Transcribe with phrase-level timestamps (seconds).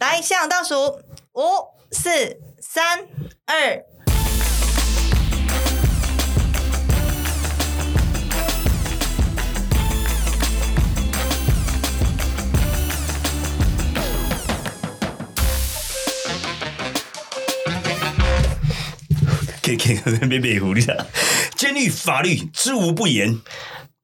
[0.00, 1.00] 来，向倒数，
[1.34, 1.42] 五、
[1.90, 3.00] 四、三、
[3.46, 3.84] 二。
[19.60, 19.94] 给给
[20.26, 20.96] 别别胡你讲，
[21.56, 23.40] 监狱法律知无不言。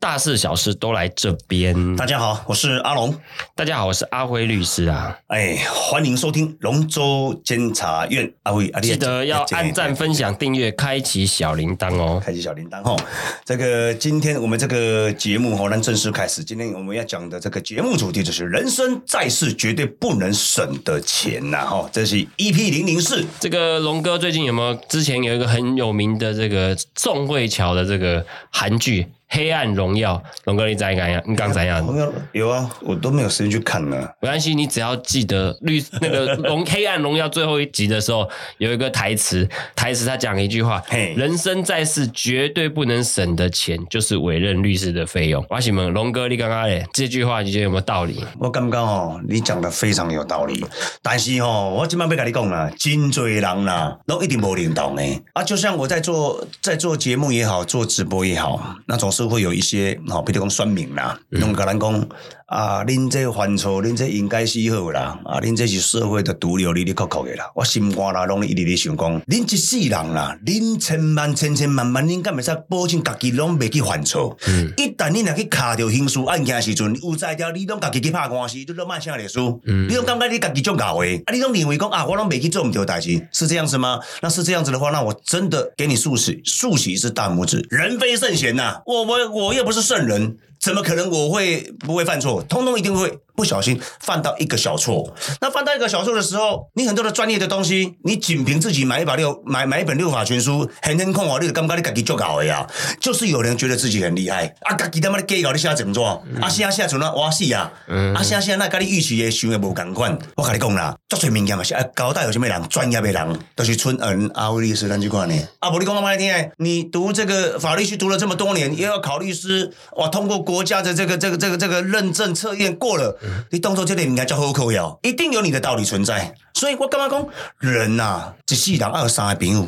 [0.04, 1.96] 大事小事都来这边。
[1.96, 3.18] 大家好，我是阿龙。
[3.56, 5.18] 大家好，我是阿辉律师啊。
[5.28, 8.30] 哎，欢迎收听龙州监察院。
[8.42, 12.20] 阿辉，阿记得要按赞、分享、订阅、开启小铃铛哦。
[12.22, 13.00] 开启小铃铛哦。
[13.46, 16.44] 这个今天我们这个节目哦，能正式开始。
[16.44, 21.64] 今天我们要讲的这个节目主题就是人生在世绝对不能省的钱呐！
[21.64, 23.24] 哈，这是 EP 零零四。
[23.40, 24.74] 这个龙哥最近有没有？
[24.86, 29.06] 之前有一个很有名的这个宋慧乔的这个韩剧。
[29.34, 31.20] 黑暗荣耀，龙哥你怎样？
[31.26, 31.84] 你刚怎样？
[32.30, 33.96] 有啊，我都没有时间去看呢。
[34.20, 40.80] 没关系，你只要记得绿那个龙黑暗荣耀最后一集的时候有一个台词，台词他讲一句话：
[41.16, 45.44] 人生在世绝对不能省的钱就是委任律师的费用。
[45.48, 48.24] 瓦西们，龙哥你刚刚嘞这句话你觉得有没有道理？
[48.38, 50.64] 我刚刚哦，你讲的非常有道理。
[51.02, 55.02] 但是哦，我今晚要跟你讲啦，真多人啦，都一定不领导呢。
[55.32, 59.23] 啊，就像我在做在做节目也好，做直播也好，那总是。
[59.28, 62.08] 会有一些哦，比如讲酸民啦，用个人讲。
[62.46, 62.84] 啊！
[62.84, 65.18] 恁这犯错，恁这应该是好啦！
[65.24, 65.40] 啊！
[65.40, 67.50] 恁这是社会的毒瘤，哩哩靠靠的啦！
[67.54, 74.36] 我心肝啦，拢一直咧想讲，恁一世人啦，恁千万千千万万，恁敢会使保证家己拢袂去犯错？
[74.76, 81.22] 一旦恁若去卡着刑事案件时阵，有在条你拢家己去拍官司，你拢卖写历史，你拢感觉你家己足搞诶？
[81.24, 81.32] 啊！
[81.32, 83.98] 你拢认为讲啊，我拢袂去做毋对代志，是这样子吗？
[84.20, 87.66] 那是这样子的话，那我真的给你竖起竖起一只大拇指。
[87.70, 90.36] 人非圣贤呐，我我我又不是圣人。
[90.64, 92.42] 怎么可能我会不会犯错？
[92.44, 93.18] 通通一定会。
[93.36, 102.66] 不小心犯到一个小错，那犯到一个小错的时候，你很多的专业的东西，你仅凭自己买一把六买买一本六法全书，很天空哦，你刚刚你自己做搞的呀，
[103.00, 106.24] 就是有人觉得自己很厉害啊，自己他妈的 gay 搞你现在怎么做？
[106.40, 107.72] 啊，现在现在从那挖死啊，
[108.14, 110.16] 啊，现在现在那跟你预期的想的无同款。
[110.36, 115.34] 我跟你讲啦，做出物件嘛是啊，高大有什么人，专业的人都是村恩阿威律师那句话呢。
[115.58, 123.18] 啊，不，你讲我来听，你读这个法律系读了这么多年，又要考律师，哇，通过国家的这个这个这个这个认证测验过了。
[123.50, 126.34] 你动作这点应该叫好口要，一定有你的道理存在。
[126.54, 127.26] 所以我干嘛讲
[127.58, 129.66] 人呐，一世人爱有三的朋友。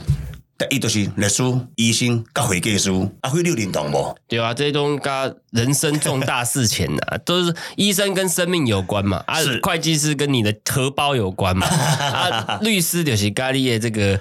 [0.58, 1.42] 第一就是律师、
[1.74, 2.90] 医生、甲会计师，
[3.20, 4.16] 啊，会六认同无？
[4.26, 14.18] 对啊，这种甲人生重大事情呐， 都是医生跟生命有关嘛，啊，会计师跟你的荷包有关嘛， 啊，律师就是咖喱的这个，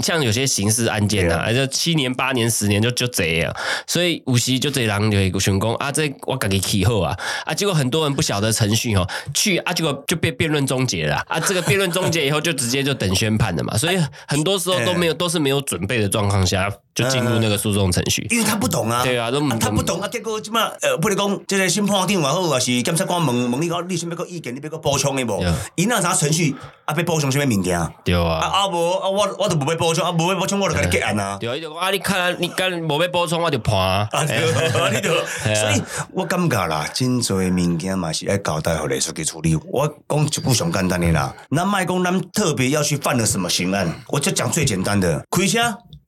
[0.00, 3.52] 像有些刑事案件呐，就七年、八年、十年就就这样，
[3.88, 9.04] 所以有时就这人就会选工啊，这我自己起后啊，啊，结果很多人不晓得程序哦，
[9.34, 11.16] 去啊，结果就被辩论终结了。
[11.26, 15.60] 啊，这个辩论终结以后就直接就等宣判了嘛，所以很多时候都没有， 都是没有。
[15.72, 25.42] 准备的状况下就进入那个诉讼程序，因为他不懂啊，对啊，他不懂啊，结果怎么呃，不如讲这个审判长也好，还是检察官问问你讲，你想要个意见，你要个补充的无？
[25.74, 26.54] 伊那啥程序
[26.84, 26.94] 啊？
[26.94, 27.80] 要补充什么物件？
[28.04, 31.38] 对啊，啊无啊，我我都无要补充啊，无要补充我就给你结案啊。
[31.40, 34.08] 对啊，就啊，你看你干无要补充我就判 啊。
[34.92, 35.14] 你就
[35.54, 35.82] 所以
[36.12, 39.56] 我感觉啦，真侪物件嘛是爱交代互律师去处理。
[39.70, 45.58] 我讲一句上简单的啦，咱卖讲咱特别要去犯了什么刑案，我就讲最简单的，开车。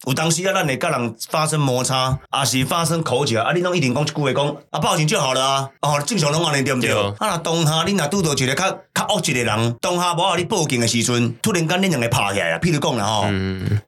[0.06, 6.92] 有当时啊，咱会甲人发生摩擦，也是发生口角，啊，你拢一定讲一句话讲，啊，报警就好了啊，哦，正常拢安尼对毋对？
[6.92, 13.26] 啊，那当下你若拄到一个较较恶一个人，当下无啊你报警的时阵，突然间恁两个拍起来啊，譬如讲了吼，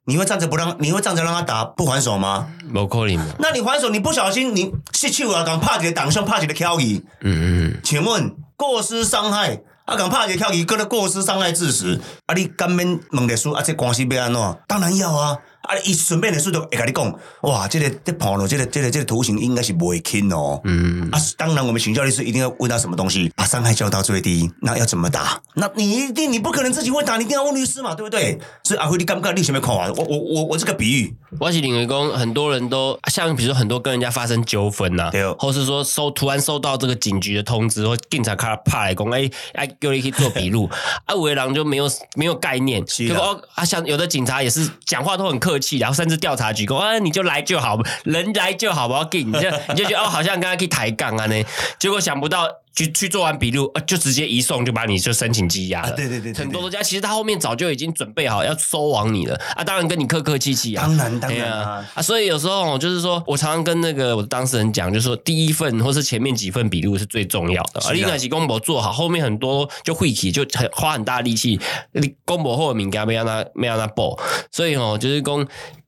[0.07, 2.47] 你会站着不让，你会站着让他打不还手吗？
[2.73, 3.19] 无可能。
[3.39, 9.61] 那你还手，你不小心你失手啊，讲拍一个挡胸，拍一个挑椅，嗯嗯，请问过失伤害？
[9.85, 13.63] 啊，讲拍一个跳椅，搁咧过失伤害致死，啊，你敢免问律师啊？
[13.63, 14.59] 这关系要安怎？
[14.67, 15.37] 当然要啊。
[15.67, 15.77] 啊！
[15.85, 17.69] 伊顺便的速度会跟你讲，哇！
[17.69, 20.61] 这个这判了，这个这个这个图形应该是不会轻哦。
[20.65, 21.09] 嗯。
[21.11, 24.51] 啊，当然我们请教律师一定要问他什么东西，把伤害降到最低。
[24.63, 25.41] 那要怎么打？
[25.55, 28.39] 那你一定你不可能自己会打，你一定要问律师嘛，对不对？
[28.63, 29.37] 所以阿辉，你敢不敢？
[29.37, 29.93] 你什么看法？
[29.97, 40.69] 我我我我这个比喻，我是领员工，很多人都像比如说很多跟人家发生纠纷呐，对，或是说收突然收到这个警局的通知，或警察卡怕来讲，哎哎，叫你去做笔录，
[41.07, 51.43] 啊，伟郎就没有没有概念，结果啊，像有的警察也是讲话都很客气，然后甚至调查局说啊，你就来就好，人来就好，我要给你，就你就觉得哦，好像跟他可以抬杠啊呢，
[51.79, 52.49] 结果想不到。
[52.77, 55.89] 去去做完笔录，呃，就直接移送，就把你就申请羁押了。
[55.89, 56.45] 啊对对对对对。
[56.45, 59.35] 很多国家其实他后面早就已经准备好要收网你了。
[59.57, 61.89] 啊，当然跟你客客气气啊，当然当然啊。
[61.95, 67.87] 啊，所以有时候就是说我常常跟那个我的当事人讲，就是说第一份或是前面几份笔录是最重要的，啊。
[67.89, 71.59] 而你那是公博做好，后面很多就会起就很花很大力气，
[71.93, 74.19] 你公博后面给他没让他没让他报，
[74.53, 75.47] 所以哦，就是公。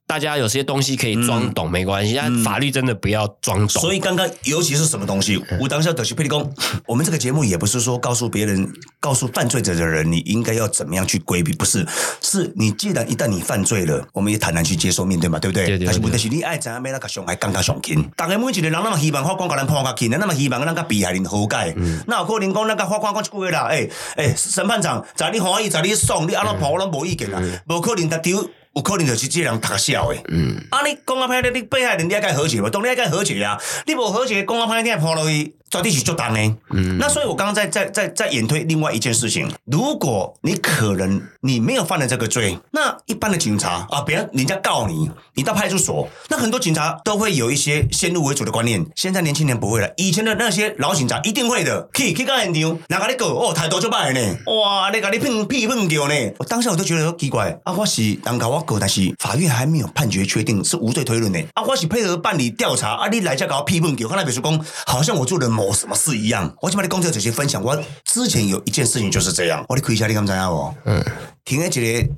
[0.08, 3.68] 大家有些东西可以装懂、没关系，但法律真的不要装懂。
[3.68, 6.50] 所以刚刚尤其是什么东西， 我当下的去佩利公，
[6.86, 8.66] 我们这个节目也不是说告诉别人、
[9.00, 11.86] 告诉犯罪者的人你应该要怎么样去规避，不是，
[12.22, 15.66] 是你既然一旦你犯罪了，我们也坦然去接受面对嘛，对不对？
[15.66, 21.76] 对对对但是问题是你爱怎样没那个伤害更加上轻，大家每一个人那么希望法官甲咱判较轻，那么希望咱甲被害人和解，
[22.06, 27.38] 那有可能讲那个法官讲一句话啦，诶、诶、审判长，在你欢喜，在你爽，你安怎判我拢无意见啦，
[27.68, 28.48] 无可能达丢。
[28.74, 32.70] 有可能就是这人读笑的，嗯，啊，你讲啊歹听，你被害人你爱该和解无？
[32.70, 33.60] 当然爱该和解啊！
[33.86, 36.40] 你无和解，讲啊歹听，判落去，绝对是足重的。
[36.70, 70.74] 嗯，那所以我刚刚在在在在演推另外一件事情，如果你可能你没有犯了这个罪，那一般的警察啊，别人人家告你，你到派出所，那很多警察都会有一些先入为主的观念，现在年轻人不会了，以前的那些老警察一定会的，去去到现场，人家你告哦，态度就歹呢，哇，你甲你骗屁骗掉呢，我当下我都觉得说奇怪啊，我是人甲我告，但是法院还没有判决确定是无罪推论呢，啊，我是配合办理调查，啊，你来这搞我屁骗掉，看来比如说讲，好像我做了某什么事一样，我就把你讲这这些分享，我之前有一件事情就是这样，我你开一下你敢知影无？
[70.84, 71.04] 嗯，
[71.44, 72.08] 停在一个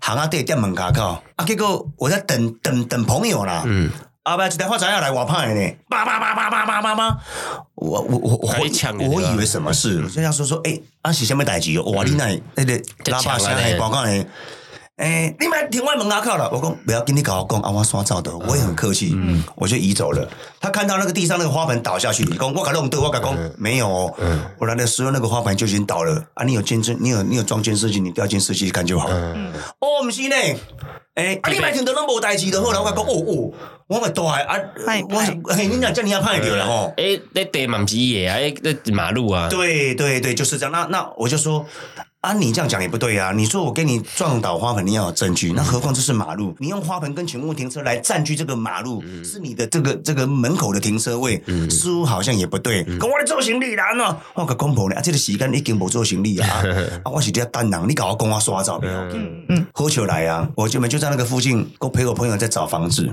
[0.00, 3.90] 行啊店店门口口，啊，结果我在等等等朋友啦，嗯。
[4.22, 4.36] 啊！
[4.36, 7.18] 不，一台发财要来我派呢，叭叭叭叭叭叭叭叭！
[7.74, 11.80] 我我我我还抢我以为什么事，我就想说说，诶，啊是什么代志？
[11.80, 14.24] 哇，你那那个喇叭声诶，广告诶。
[15.00, 16.50] 诶、你们停外门阿靠了。
[16.52, 20.28] 我讲不要跟你搞，讲阿，我刷照的，我也很客气，嗯，我就移走了。
[20.60, 24.14] 他看到那个地上那个花盆倒下去，你讲我敢弄对，我敢讲没有哦。
[24.58, 26.44] 我来的时候那个花盆就已经倒了啊！
[26.44, 29.08] 你有监视，你有你有装监视器，你调监视器看就好。
[29.08, 30.36] 哦，不是呢。
[31.14, 32.82] 诶、啊，你买停的那无代志就好了。
[32.82, 33.52] 我讲哦哦，
[33.90, 34.56] 我咪大啊，
[34.86, 36.94] 歹我嘿，你讲叫你要派掉了吼。
[36.96, 40.70] 哎，那得满是野啊，哎，那马路啊，对对对，就是这样。
[40.70, 41.66] 那那我就说。
[42.20, 43.32] 啊，你这样讲也不对啊！
[43.34, 46.54] 你说我给你撞倒花盆，你要有证据，那何况这是马路？
[46.58, 52.84] 你用花盆跟请勿停车来占据这个马路，是你的这个这个门口的停车位，似乎好像也不对。
[52.84, 56.62] 跟我来做行李啦呢，我个公婆呢，啊，这个时间已经无做行李啊，
[57.04, 60.46] 啊，我是在等人，你搞我公我刷照片，嗯嗯，喝酒来啊！
[60.54, 63.08] 我就就在那个附近，我陪我朋友在找房子，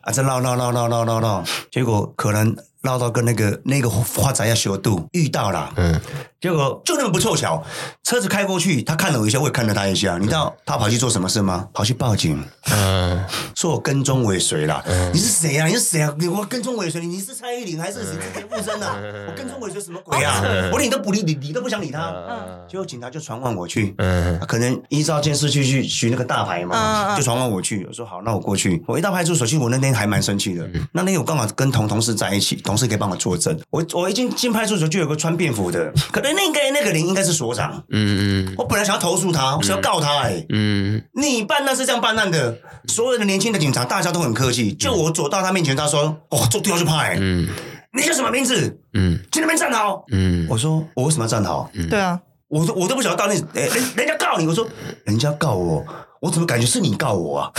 [0.00, 6.00] 啊，还在闹闹闹闹闹闹闹结果可能绕到跟那个那个花仔要修度遇到了，嗯，
[6.40, 7.62] 结果就那么不凑巧，
[8.04, 10.16] 车子开过去，他看了我一下，我也看了他一下。
[10.18, 11.68] 你知道他跑去做什么事吗？
[11.72, 14.82] 跑去报警，嗯，说我跟踪尾随啦。
[15.12, 15.66] 你是谁呀？
[15.66, 16.14] 你是谁啊？
[16.18, 17.16] 你我跟踪尾随你？
[17.16, 18.16] 你是蔡依林还是谁？
[18.32, 18.96] 田馥甄啊？
[19.28, 20.40] 我跟踪尾随什么鬼啊？
[20.72, 22.12] 我理都不理你，你都不想理他。
[22.28, 27.82] 嗯结果警察就传唤我去，嗯，可能依照监视器去取那个大牌嘛，就传唤我去。
[27.86, 28.82] 我说好，那我过去。
[28.86, 30.68] 我一到派出所去，我那天还蛮生气的。
[30.92, 33.58] 那天我刚好跟同同事在一起，同事可以帮我作证。
[33.70, 37.82] 我我一进进派出所就有个穿便服的， 可能那个那个人应该是所长。
[37.88, 47.48] 嗯嗯我本来想要投诉他，我想要告他、哎、嗯，你办案是这样办案的，所有的年轻的警察大家都很客气，就我走到他面前，他说：“哦，做丢就怕哎、嗯。
[47.94, 48.78] 你叫什么名字？
[48.92, 49.18] 嗯。
[49.32, 50.04] 去那边站好。
[50.12, 50.46] 嗯。
[50.50, 51.70] 我说：“我为什么要站好？
[51.72, 51.88] 嗯。
[51.88, 54.68] 对啊，我都我都不晓得到那哎、人人家告你，我说
[55.04, 55.82] 人家告我，
[56.20, 57.52] 我怎么感觉是你告我啊？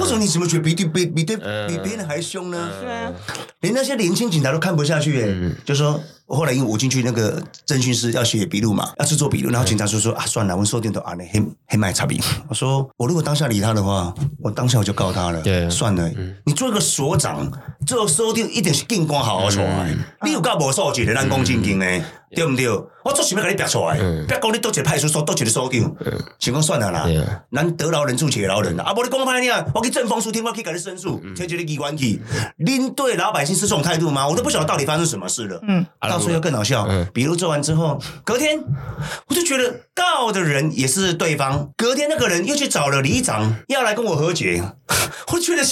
[0.00, 1.36] 为什么你怎么觉得比对比比对
[1.68, 2.70] 比别人还凶呢？
[2.80, 3.12] 对啊，
[3.60, 6.00] 连那些年轻警察都看不下去、哎、就说
[6.36, 12.20] 后来因为我进去那个侦讯室要写笔录嘛，要制作笔录，然后警察就说啊，算了，我说定都啊，那黑黑麦差评。
[12.48, 15.40] 我说我如果当下理他的话，我当下我就告他了。
[15.42, 16.10] 对算了，
[16.44, 17.50] 你做一个所长，
[17.86, 19.94] 做收定一定是警官好好出来，
[20.24, 21.86] 你有够无素质的，咱讲正经的。
[22.32, 22.68] 对不对？
[23.02, 25.96] 我做想要给你逼出来，不要讲你多一个派出所，多一个所长，
[26.38, 28.84] 想讲算了啦对啊，咱得饶人处且饶人啦。
[28.84, 32.22] 啊，无你讲歹听，我去正风书厅，我去给你申诉，请一个机关去。
[32.56, 34.28] 您对老百姓是这种态度吗？
[34.28, 35.58] 我都不晓得到底发生什么事了。
[35.66, 36.86] 嗯，到时候又更好笑。
[37.12, 38.62] 比如做完之后，隔天
[39.28, 44.62] 我就觉得告的人也是对方，隔天那个人又去找了里长要来跟我和解，
[45.32, 45.62] 我觉得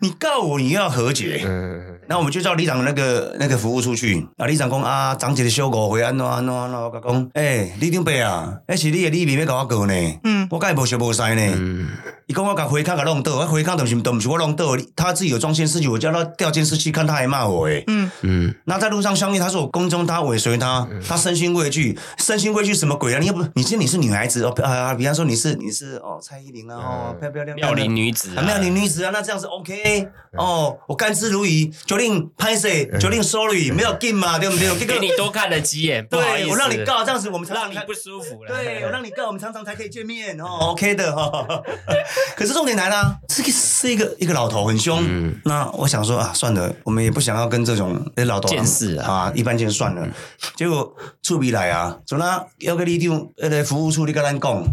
[0.00, 1.42] 你告我，你又要和解。
[1.44, 9.92] 嗯那我们就叫里长那个那个服务出去，啊，里长讲啊，长姐的小狗会安怎安怎安怎，我甲讲，诶、李长伯啊，迄是你的李面要甲我告呢，
[10.22, 11.88] 嗯，我甲伊无熟无识呢，嗯。
[12.28, 17.82] 伊讲我甲回康甲弄倒，我回康都是都不是我弄倒，他自己有装监视器，我叫他调监视器看，他还骂我诶。
[17.88, 18.08] 嗯。
[18.22, 23.18] 嗯，那在路上相遇，他说我跟踪他尾随他，他身心畏惧，身心畏惧什么鬼啊？
[23.18, 34.68] 你又不，你是你是女孩子哦啊，比方说你是你是哦蔡依林啊哦漂漂亮亮妙的龄女子啊，啊，妙龄女子啊，那这样是 OK 哦，我甘之如饴，决定拍谁，决定 sorry，没有劲嘛，对不对？
[34.78, 38.54] 这给你多看了几眼，对我让你告，这样子我们才让你不舒服了。
[38.54, 41.62] 对，我让你告，我们常常才可以见面哦，OK 的哈。
[42.36, 45.02] 可是重点来了，这个是一个一个老头很凶，
[45.44, 50.06] 那我想说啊，算了，我们也不想要跟这种哎老头见识啊啊，一般见算了。
[50.54, 54.64] 结果出鼻来啊，从那要个你长那个服务处，你跟咱讲。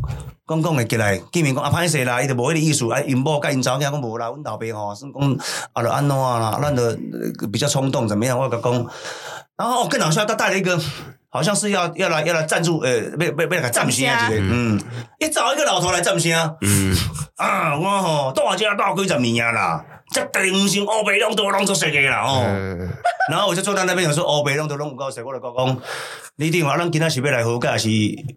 [0.48, 2.92] 讲讲会过来，见面讲啊，歹势啦，伊就无迄个意思。
[2.92, 5.38] 啊，因某甲因查某囝讲无啦，阮老爸吼，算讲
[5.74, 8.38] 啊，就安怎啦，咱就呃比较冲动，怎么样？
[8.38, 8.74] 我甲讲，
[9.58, 10.80] 然后哦更搞笑，他带了一个。
[11.36, 14.80] 好像是要要来要来赞助，呃，被被被来占星啊，一个，嗯，
[15.18, 16.96] 一找一个老头来占星，嗯，
[17.38, 19.84] 啊，我吼大家大几十年啊
[20.22, 22.44] 啦，这定是欧北拢都拢做设计啦哦。
[22.48, 22.90] 嗯
[23.32, 25.78] 然后我就坐在那边，有说欧北拢都拢有够势，我就讲讲，
[26.36, 27.90] 你定话咱今仔是要来好，还是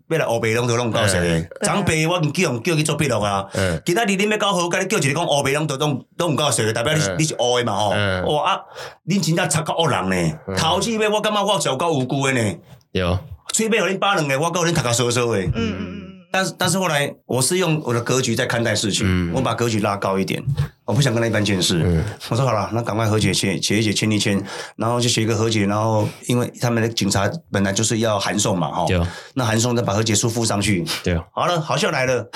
[0.09, 1.49] 要来欧北拢都拢有够势的？
[1.67, 3.83] 长辈我已经叫人叫去做笔录啊嗯。
[3.85, 7.95] 今仔日恁要搞好，你叫一个讲欧北拢都拢拢有够势的，代表你你是乌的嘛吼。
[7.97, 8.61] 嗯哇啊，
[9.09, 10.39] 恁真正插到恶人呢。
[10.57, 12.55] 头一尾我感觉我是有够无辜的呢。
[12.93, 13.19] 有，
[13.53, 15.43] 最尾互恁巴两个，我够恁读甲说说的。
[15.43, 15.96] 嗯嗯嗯
[16.37, 19.33] 但是但是后来，我是用我的格局在看待事情，嗯。
[19.33, 20.45] 我把格局拉高一点，
[20.85, 21.83] 我不想跟他一般见识。
[21.83, 22.05] 嗯。
[22.29, 24.39] 我说好了，那赶快和解签写一写签一签，
[24.77, 28.85] 然后就写一个和解，然后因为他们的警察本来就是要函送嘛，哈。
[28.87, 29.01] 对，
[29.33, 30.85] 那函送再把和解书附上去。
[31.03, 32.29] 对，好了，好笑来了，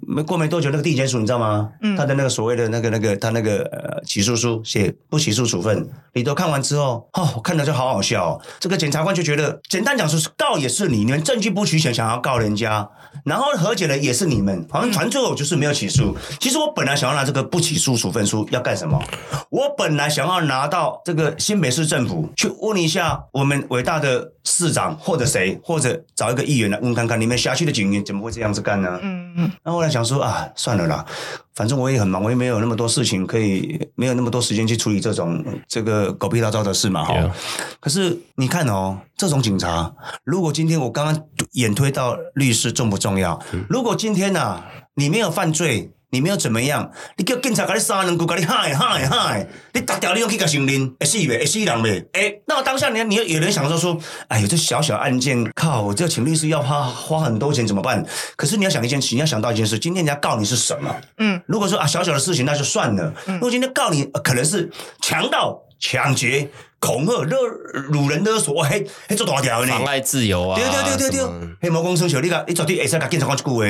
[0.00, 1.70] 没 过没多久，那个地检署你知道吗？
[1.82, 1.96] 嗯。
[1.96, 8.40] 他的那个所谓的那个那个他那个呃起诉书写不起诉处分，你都看完之后，哦，我看着就好好笑、哦。
[8.58, 12.88] 这个检察官就觉得，简单讲说是告也是你，你们证据不齐全，想要告人家，
[13.24, 16.16] 然后和解的也是你们，好像反正最后就是没有起诉。
[16.40, 19.00] 其实我本来想要拿这个不起诉处分书要干什么？
[19.50, 28.98] 我本来想要拿到这个新北市政府去问一下我们伟大的市长或者谁，或者找一个议员来问看看，你们辖区的警员怎么会这样子干呢？
[29.02, 31.04] 嗯嗯那后来想说啊，算了啦，
[31.54, 37.14] 反正我也很忙，我也没有那么多事情可以，没有那么多时间去处理这种呃这个狗屁大招的事嘛，哈。
[37.80, 39.94] 可是你看哦，这种警察，
[40.24, 43.40] 如果今天我刚刚演推到律师重不重要？
[43.68, 45.90] 如果今天呢、啊，你没有犯罪。
[46.14, 51.40] 你没有怎么样，你叫警察给你杀人，给你害害害，你打掉你用去甲承认，会死袂？
[51.40, 52.06] 会死人袂？
[52.12, 58.06] 诶、那么当下你你有人想说说，哎呦，这小小案件，靠，我这请律师要花花很多钱怎么办？
[58.36, 60.94] 可是你要想一件事，你要想到一件事，今天人家告你是什么？
[61.18, 64.70] 嗯，如果说啊小小的事情那就算了，如果今天告你、呃可能是
[65.02, 66.48] 强盗、抢劫、
[66.84, 67.36] 恐吓、勒
[67.90, 69.72] 掳人勒索，哇，嘿，嘿做大条的呢。
[69.72, 73.64] 妨碍自由啊，对对对对对，黑魔公生球，你讲你绝对会使甲警察讲一句话，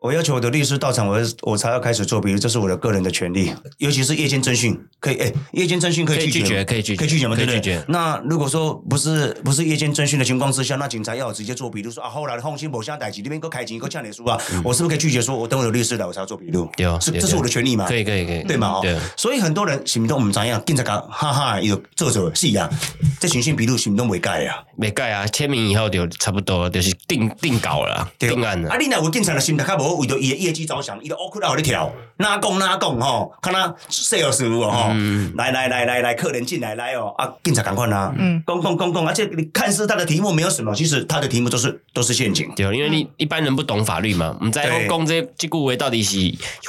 [0.00, 7.36] 我要求我的律师到场，我我才要开始做笔录，这是我的个人的权利，尤其是夜间侦讯，可以哎，夜间侦讯可以拒绝，可以拒绝可以拒绝吗？
[7.36, 7.84] 对不对可以拒绝？
[7.88, 16.68] 那如果说不是不是夜间侦讯的情况之下，那警察要我直接做笔录，说啊，后来的放心某项代志，那边给我开钱，给我呛脸书啊，我是不是可以拒绝说，我等我有律师来，我才要做笔录？
[16.76, 17.86] 对啊是这是我的权利嘛？
[17.86, 18.68] 可以可以可以，对嘛？
[18.68, 22.70] 哦对，，所以很多人心中唔知影，警察讲哈哈，有做做是啊，
[23.18, 24.62] 这刑讯笔录心中未改啊。
[24.76, 28.76] 没改啊，签名以后就差不多就是定定稿了啦，定案了啊，。
[28.78, 34.90] 你若有警察的心态较无，为着伊的业绩着想，伊就乌窟啦，互你跳，哪讲哪讲吼，看他 sales 有无吼，
[35.34, 42.48] 来来来来来，客人进来来哦，啊，警察赶快啦，嗯讲讲讲讲，而且你看似他的题目没有什么，其实他的题目都是都是陷阱。
[42.54, 46.16] 对，因为你一般人不懂法律嘛，唔知对讲讲这这句话到底是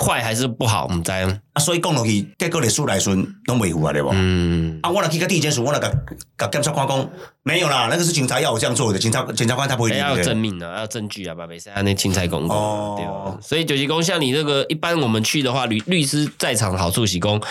[0.04, 1.12] 坏还是不好，唔知。
[1.12, 4.10] 啊，所以讲落去，结果律师来顺拢维护啊，对不？
[4.14, 5.94] 嗯，啊，我若去个地检署，我那个
[6.36, 7.10] 搞检察官讲，
[7.44, 10.38] 没有啦，那个是警察要我这样做的，警察检察官他不会理要有证。
[10.38, 13.38] 明啊，要证据啊，把没事啊，那青菜公公哦对哦。
[13.42, 17.42] 所以九级公，像你这个，一般我们去的话，律律师在场的好处是讲，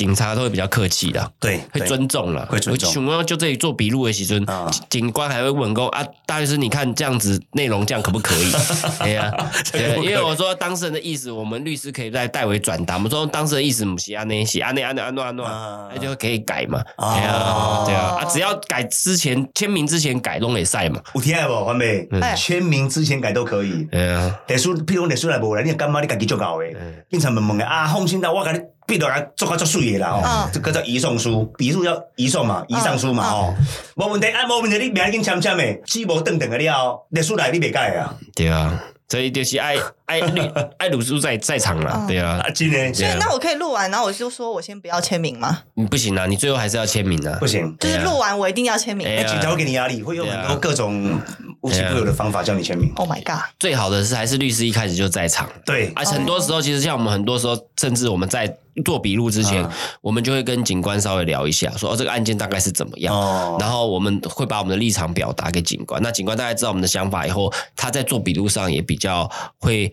[0.00, 1.30] 警察都会比较客气的。
[1.38, 8.50] 对，会尊重了，会尊重想要就这里做笔录的时阵啊，警官还会问说啊，大律师，你看这样子内容这样可不可以？
[9.04, 9.30] 对呀，
[9.70, 12.94] 对，因为我说当事人的意思，我们律师可以再代为转达。
[12.94, 16.82] 我们说当事人的意思不是安内写安内安内安诺安诺，啊那就可以改嘛。
[16.96, 20.98] 哦对啊，对啊，啊，只要改之前签名之前改都可以晒嘛。
[21.14, 23.84] 有听无，环妹哎，签名之前改都可以。
[23.90, 26.66] 对啊，律师，譬如讲律师来无来，你干嘛你家己做搞的？
[27.10, 28.60] 警察问问的啊，放心啦，我甲你
[28.90, 30.22] 笔落来做甲足水的啦哦。
[30.24, 33.54] 嗯，这个叫移送书，笔录要移送嘛，移上书嘛哦，
[33.94, 39.76] 无问题啊，无问题，你名已经签签的，纸无等等的了，历史来你袂改啊，对啊，所以就是爱
[40.10, 40.40] 艾律
[40.78, 45.62] 艾鲁叔在在场了，对啊啊，，今年所以那我可以录完，然后我就说我先不要签名吗？
[45.74, 47.46] 你不行啊，你最后还是要签名啊不。
[47.46, 49.06] 行，就是录完我一定要签名。
[49.06, 51.20] 哎警察会给你压力，会用很多各种
[51.60, 52.90] 无奇不有的方法叫你签名。
[52.96, 53.42] Oh my god！
[53.58, 63.12] 最好的是还是律师一开始就在场，对，而且很多时候其实像我们很多时候，甚至我们在做笔录之前啊，我们就会跟警官稍微聊一下，说哦这个案件大概是怎么样。
[63.12, 69.92] 哦，然后我们会把我们的立场表达给警官，那警官大概知道我们的想法以后，他在做笔录上也比较会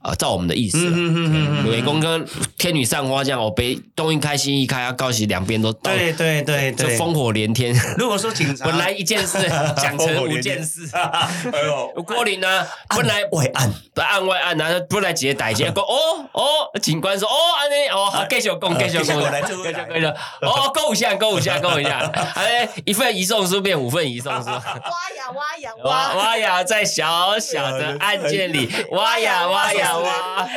[0.03, 0.91] 呃照我们的意思啦。
[0.95, 2.25] 嗯嗯嗯嗯美工跟
[2.57, 7.73] 天女散花这样，我北东一开西一开，要告喜两边都到，对对对对，就烽火连天。
[7.97, 9.37] 如果说警察本来一件事
[9.77, 21.99] 讲成五件事， 哎呦，郭林呢，本来外案，在案外案，然后本来直接逮， 结果哦哦，警官说哦，安尼哦，好继续讲，继续讲，继续继继续哦，勾一下，勾一下，勾一下，
[22.35, 24.49] 哎，一份移送书变五份移送书。
[24.49, 25.91] 挖呀挖呀挖。
[25.91, 26.13] 挖！
[26.15, 30.47] 挖呀，在小小的案件里挖呀挖呀挖，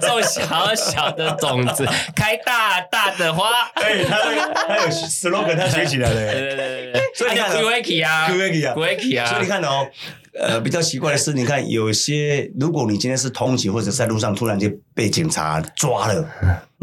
[0.00, 3.48] 种小小的种子，开大大的花。
[3.74, 4.18] 哎，他
[4.66, 6.14] 他有 slogan，他学起来了。
[6.14, 9.86] 对对对对对，所以你看哦 q u i c 啊 Quickie 啊 q u i c 啊，所以你看哦，
[10.38, 16.28] 呃，比较奇怪的是，你看有些，如果你今天是通勤或者在路上突然间被警察抓了，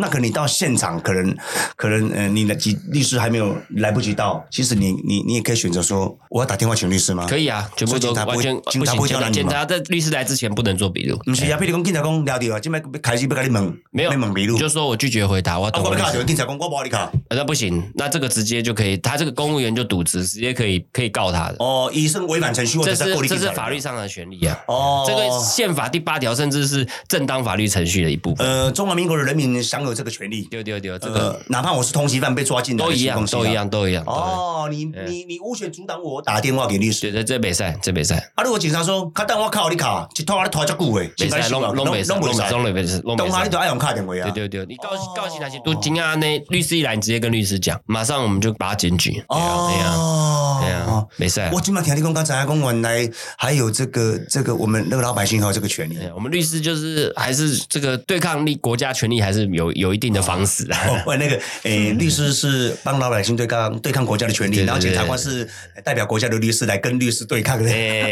[0.01, 1.38] 那可能你到现场，可能
[1.75, 7.25] 可能呃，你的律律师还没有来不及到，其实你你你也可以选择说，我要打电话请律师吗？
[7.29, 9.17] 可以啊，全部都警察不会完全警察不会不行。
[9.17, 17.12] 刁难你检查在律师来之前不能做笔录，不是啊，譬如讲警察讲聊掉啊，今麦开始要跟你问，没有要问笔录，就说我拒绝回答，我要啊，等我律师我要卡掉，警察讲我不好你卡。
[17.29, 21.55] 呃那不行，那这个直接就可以，他这个公务员就渎职，直接可以可以告他的。
[21.60, 24.58] 哦，医生违反程序这是这是法律上的权利啊。
[24.67, 28.46] 哦，这个宪法第八条甚至是正当法律程序的一部分。
[28.46, 30.41] 呃，中华民国的人民享有这个权利。
[30.51, 33.53] 丢丢丢，这呃个，哪怕我是通缉犯被抓进来都一样，都一。
[33.53, 34.03] 样，都一样。
[34.05, 38.43] 哦，哦，你你你无权阻挡我打电话给律师对对，这没赛，这没赛，啊！
[38.43, 43.43] 如果警察说，他等我靠你卡，一拖我拖遮久诶，没赛，弄弄没赛，弄没赛，弄没赛，弄没赛懂啊？
[43.43, 43.50] 你。
[43.51, 44.24] 都爱用卡电话啊？
[44.31, 49.12] 对对对，你告哦告起那些都惊讶呢，律师一来，你直接跟律师讲，马上我们就把他检举。
[49.12, 51.51] 对啊，对啊，哦，对啊，没赛。
[51.51, 55.98] 我今晚听你讲，刚才讲原来还有这个这个我们那个老百姓还有这个权利。
[56.15, 60.80] 我们律师就是还是这个对抗力国家权力还是有有一定的防死啊。
[60.88, 65.48] 哦，喂，那个 诶，律师是帮老百姓对抗对抗国家的权利，然后检察官是
[65.84, 67.70] 代表国家的律师来跟律师对抗的。
[67.70, 68.10] 哎，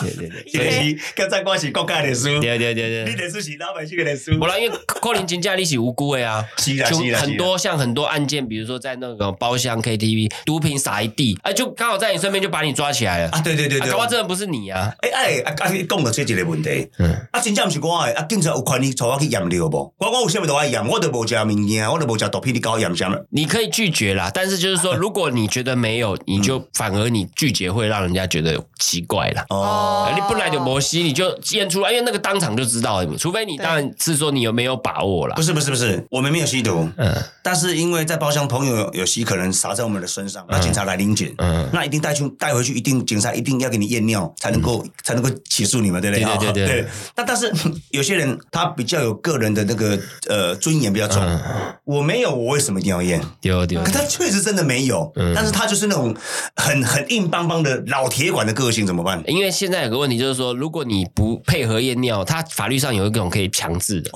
[0.00, 3.12] 对对对，因为检察官是国家的律师，对对对对。
[3.12, 4.32] 你的书是老百姓的律师。
[4.34, 15.68] 不然，因为扣零金价利息无辜的啊，是啦就是啦很多像很多案件，比如说在那个包厢 KTV 毒品撒一地，哎，就刚好在你身边就把你抓起来了，啊，对对对搞不好真的不是你啊，哎哎，啊啊！
[15.70, 19.92] 你讲到这一个问题，嗯啊，真正不是我诶，啊，警察有权利带我去验尿不？
[19.98, 23.26] 我我有啥物都爱验，我都无食物件，我都无食毒品，你搞我验啥物？
[23.30, 29.44] 你可以拒绝啦，但是就是说，如果你觉得没有，你就反而你拒绝会让人家觉得奇怪啦。
[29.48, 35.42] 哦，你不来就摩西，你就验出来，因为那个当场就知道了，除非你当然是说你有没有把握啦不。
[35.42, 46.24] 是不是不是，我们没有吸毒，嗯但是因为在包厢朋友有有吸，可能撒在我们的身上，那警察来临检，嗯，那一定带去带回去，一定警察一定要给你验尿，才能够才能够起诉你们，对不对？
[46.24, 46.88] 对对对对 对。
[47.14, 47.52] 但但是
[47.90, 49.96] 有些人他比较有个人的那个
[50.28, 51.40] 呃尊严比较重，嗯。
[51.84, 53.20] 我没有，我为什么一定要验？
[53.40, 55.32] 丢丢可他确实真的没有，嗯。
[55.34, 56.14] 但是他就是那种
[56.56, 59.22] 很很硬邦邦的老铁管的个性，怎么办？
[59.26, 64.10] 因为现在有个问题就是说，如果你不配合验尿，他法律上有一种可以强制的，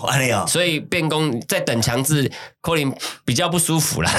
[0.47, 2.31] 所以变工在等强制
[2.63, 2.95] 扣零
[3.25, 4.11] 比较不舒服啦，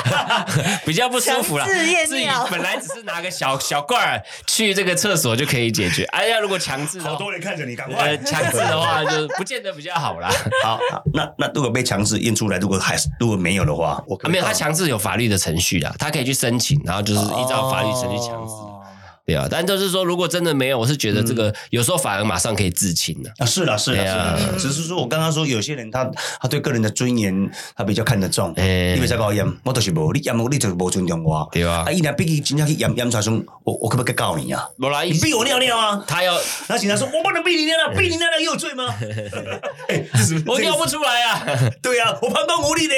[0.84, 1.64] 比较不舒服啦。
[1.64, 10.28] 强制验自己本来只是拿个小小罐儿去这个厕所就可以解决，哎呀，如果强制的话，人看着你，赶呃，强制的话就不见得比较好啦。
[10.62, 18.81] 好，好那那如果被强制验出来，如果还是如果没有的话，我啊，没有，他强制有法律的程序的，他可以去申请，然后就是依照法律程序强制，哦
[19.24, 19.46] 对啊。
[19.50, 23.30] 但就是说，如果真的没有，我是觉得这个有时候反而马上可以自清了。
[23.38, 26.04] 啊，是啦，是啦，啊是啦，只是说我刚刚说有些人他
[26.40, 33.32] 他对个人的尊严他比较看得重，哎你别再搞验，我都是无，你验我你就是无尊重我，对啊啊，伊若逼真正去验验出来说，
[33.64, 34.66] 我我可不可以告你啊？
[34.78, 36.04] 不然你逼我尿尿啊？
[36.06, 36.34] 他要
[36.68, 38.84] 那警察说，我不能逼你尿尿，逼你尿尿也有罪吗？
[40.46, 41.44] 我尿不出来啊，
[41.82, 42.94] 对啊，我膀胱无力的，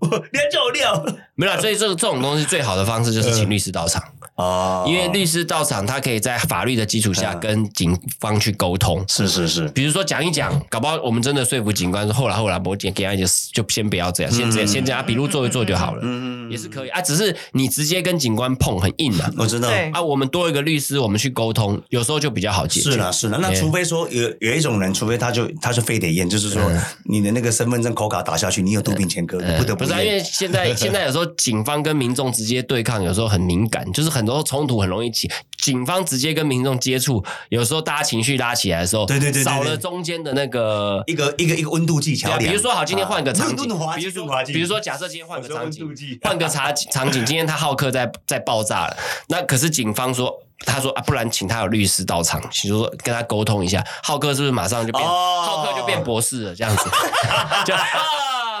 [0.00, 1.04] 我你还叫我尿
[1.36, 4.02] 没有啦，所以这个这种东西最好的方式就是请律师到场，
[4.36, 9.04] 啊因为律师到场，他可以在法律的基础下跟警方去沟通。
[9.06, 17.02] 是是是，比如说讲一讲，搞不好我们真的说服警官说，后来后来我给给他就就先不要这样，先这样先这样，笔录做一做就好了，嗯嗯也是可以啊。
[17.02, 19.68] 只是你直接跟警官碰很硬啊，我知道。
[19.92, 22.92] 啊，我们多一个律师，我们去沟通，有时候就比较好解决。
[22.92, 26.62] 是啦，是啦，那哎除非说有有一种人，除非他就他就非得验，就是说
[27.04, 30.06] 你的那个身份证口卡打下去，你有毒品前科，你不得不是、啊，因。
[30.10, 42.50] 为现在现在有时候警方跟民众直接对抗，有时候很敏感，就是很多冲突很容易起，警方直接跟民众接触，有时候大家情绪拉起来的时候，对对对对少了中间的那个一个一个一个温度计桥对啊，梁。
[42.50, 43.56] 比如说好，今天换个场景
[43.96, 45.88] 比如说比如说假设今天换个场景
[46.22, 48.96] 换个场场景，今天他浩克在在爆炸了，
[49.28, 50.42] 那可是警方说。
[50.64, 56.84] 他说啊，不然请他有律师到场，比如说跟他沟通一下，浩克是不是马上就变，哦浩克就变博士了，这样子，
[57.66, 57.80] 就啊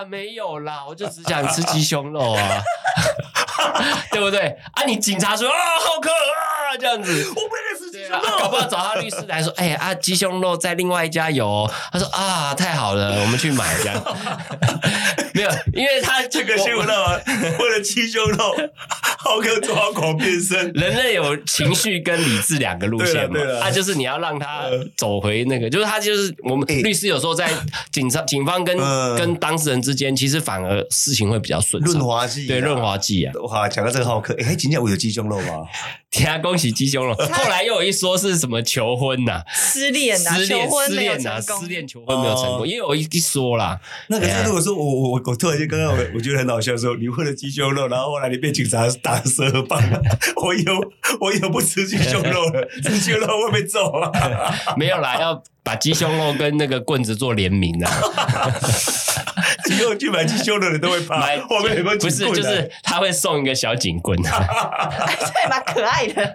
[0.08, 2.62] 没有啦，我就只想吃鸡胸肉啊，
[4.10, 4.56] 对不对？
[4.72, 7.75] 啊，你警察说啊，浩克啊，这样子，我不认识对
[8.38, 11.70] 搞不好找他律师来说，哎啊，鸡胸肉在另外一家有哦。
[11.92, 14.02] 他说啊，太好了，我们去买这样。
[15.34, 17.20] 没有，因为他这个新闻到吗？
[17.60, 18.54] 为了鸡胸肉，
[19.18, 20.72] 浩克抓狂变身。
[20.72, 24.64] 人类有情绪跟理智两个路线嘛对了对，了啊，就是你要让他
[24.96, 27.50] 走回那个，就是他就是我们哎律师有时候在
[27.92, 35.66] 警察、警方跟嗯跟当事人之间，其实反而事情会比较顺畅润滑剂啊对润滑剂啊，哇，讲到这个浩克，哎，今天我有鸡胸肉吗？
[36.18, 37.14] 天啊，恭喜鸡胸肉！
[37.14, 43.78] 后来又有一说是什么求婚呐，失恋呐，失恋求婚没有失恋呐，成功失恋求婚没有成哦因为有一一说啦。
[44.08, 49.82] 那可是如果说我我我我突然间刚刚我我觉得很好笑，说你为了鸡胸肉，然后后来你被警察打十二棒，
[50.42, 50.74] 我以后
[51.20, 54.10] 我以后不吃鸡胸肉了，吃鸡胸肉会被揍啊！
[54.78, 57.90] 没有啦，要把鸡胸肉跟那个棍子做联名啊，
[59.68, 64.30] 以后去买鸡胸肉的人都会怕，买后面有没有不是就是他会送一个小警棍，对，
[65.50, 66.34] 蛮可爱的。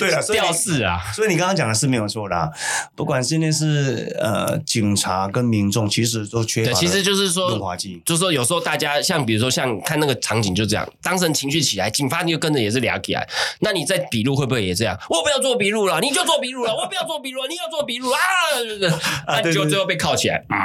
[0.00, 2.50] 对了，吊饰啊，所以你刚刚讲的是没有错的啊，
[2.96, 8.02] 不管今天是呃警察跟民众，其实都缺对，乏其实就是说润滑剂。
[8.04, 13.28] 就是说有时候大家像比如说像看那个场景就这样，当事人情绪起来，警方就跟着也是俩起来。
[13.60, 14.98] 那你在笔录会不会也这样？
[15.08, 18.18] 我不要做笔录了，你就做笔录了；我不要做笔录了，你要做笔录啊！
[18.40, 20.60] 啊，对对对就最后被铐起来，嗯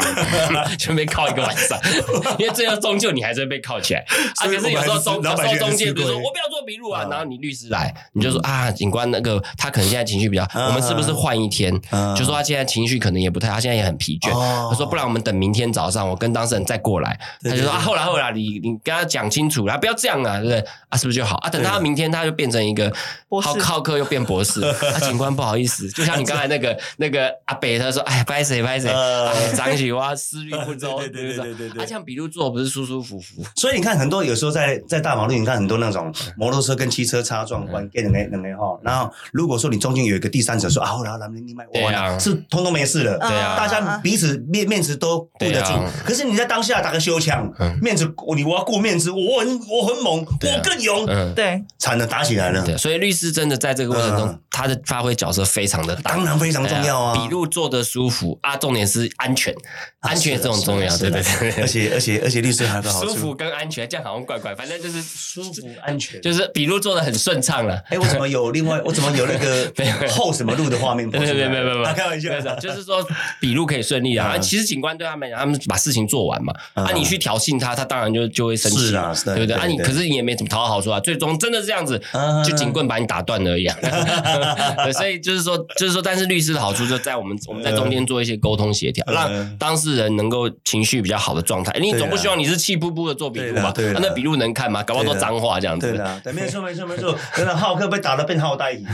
[0.78, 1.80] 就被铐一个晚上，
[2.40, 4.00] 因为最后终究你还是会被铐起来。
[4.38, 11.74] 啊，可是有时候中有时候中介比如说我不要做笔录啊，嗯然后你律师来，你就说啊，警官那个他可能现在情绪比较，嗯我们是不是换一天？
[11.92, 14.32] 嗯就说他现在情绪可能也不太，他现在也很疲倦。
[14.36, 17.18] 哦他说不然我们等明天早上我跟当事人再过来。
[17.44, 20.66] 他就说啊，后来后来你你跟他讲清楚啦，不要这样啊，对不对？
[20.96, 21.36] 啊，是不是就好？
[21.38, 21.50] 啊？
[21.50, 22.92] 等他明天他就变成一个
[23.28, 23.48] 博士。
[23.48, 29.30] 浩浩克又变博士，啊，警官不好意思， 就像你刚才那个那个阿北，他说哎，拍谁拍谁，呃。
[29.30, 33.44] 哎，张喜蛙思虑不周， 对对对对对对啊，这样笔录做不是舒舒服服？
[33.56, 42.18] 所以你看，很多有时候在在大马路，你看很多那种摩托车跟汽车擦撞关键的那那那哈，然后如果说你中间有一个第三者说啊，后来咱们你买对啊。
[42.20, 43.56] 是通通没事了，对啊。
[43.58, 45.74] 大家彼此面面子都顾得住。
[46.06, 48.06] 可是你在当下打个修枪嗯，面子
[48.36, 52.64] 你我要顾面子，我很我很猛，我更勇，嗯，对，惨的打起来了。
[52.66, 59.54] 对，所以律师真的在这个过程中嗯，他的发挥角色非常的大， 当然非常重要啊笔录做的舒服啊，重点是安全，
[60.00, 61.62] 安全也是很重要，对对对对。
[61.64, 66.22] 而且而且而且律师还有舒服，跟安全，这样好像怪怪，反正就是舒服安全。
[66.22, 67.76] 就是笔录做的很顺畅了。
[67.90, 71.28] 哎，我怎么有 另外我怎么有那个后什么路的画面跑没？
[71.28, 73.06] 有没有没有没有，啊开玩笑就是说
[73.42, 74.32] 笔录可以顺利啊。
[74.36, 78.92] 嗯其实警官对他们讲，他们把事情做完嘛，嗯啊，你去挑衅他，他当然就就会生气，
[79.26, 79.54] 对不对？
[79.56, 83.76] 啊，你可是你也没怎么讨好说啊，最终真的是这样子嗯，就警棍把你打断了而已啊。
[84.84, 91.78] 对所以就是说，就是说，但是律师的好处就在我们我们在中间做一些沟通协调，嗯让当事人能够情绪比较好的状态。
[91.80, 93.72] 你总不希望你是气噗噗的做笔录吧？
[93.72, 94.84] 对啦对啦啊那笔录能看吗？
[94.84, 95.90] 搞不好都脏话这样子。
[95.90, 97.16] 对的，对，没错，没错，没错。
[97.36, 98.94] 真的，浩克被打的变浩呆一样，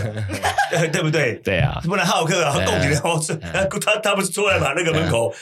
[0.72, 1.36] 对 对不对？
[1.44, 3.20] 对啊，不然浩克啊，对啊共几年后，
[3.80, 4.74] 他他不是出来嘛？
[4.76, 5.34] 那个门口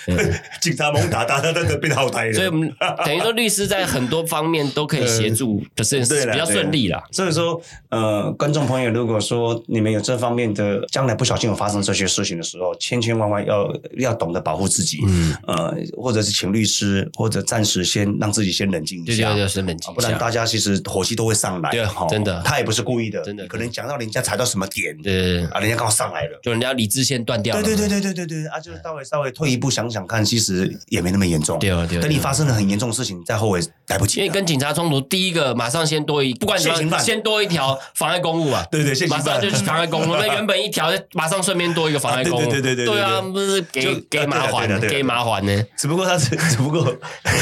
[0.61, 2.33] 警察猛打，打他他变浩呆了。
[2.33, 2.71] 所以我们
[3.05, 7.01] 等于说律师在很多方面都可以协助，就是对比较顺利啦。
[7.11, 19.29] 所以说，呃，观众朋友，如果说你们有这方面的，将来不小心有发生这些事情的时候，千千万万要要懂得保护自己，嗯，呃，或者是请律师，或者暂时先让自己先冷静一下。
[19.29, 20.01] 对对对，是冷静一下。
[20.01, 26.39] 不然大家其实火气都会上来，对齁真的他也不是故意的，真的可能讲到人家踩到什么点，对啊，人家刚好上来了。
[26.41, 27.63] 就人家理智线断掉了。
[27.63, 31.59] 对对对对对对对啊，就是稍微稍微退一步想想看，其实也没那么严重。
[31.59, 34.19] 对哦对哦等你发生了很严重的事情，再后悔来不及。
[34.19, 38.65] 因为跟警察冲突，第一个马上先多一，不管怎么样，现行犯先多一条妨碍公务啊。
[38.71, 45.63] 对对，马上就是妨碍公务，那原本一条，马上顺便多一个妨碍公务，啊对对对对对对对啊，不是给就给麻烦对了对了对，了给麻烦呢。
[45.77, 46.95] 只不过他是，只不过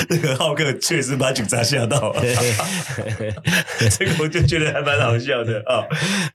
[0.09, 2.21] 那个浩克确实把警察吓到了，
[3.97, 5.85] 这个我就觉得还蛮好笑的啊。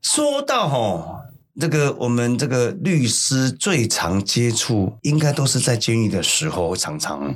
[0.01, 1.25] 说到哈。
[1.59, 7.33] 这个我们这个律师最常接触，应该都是在监狱的时候，常常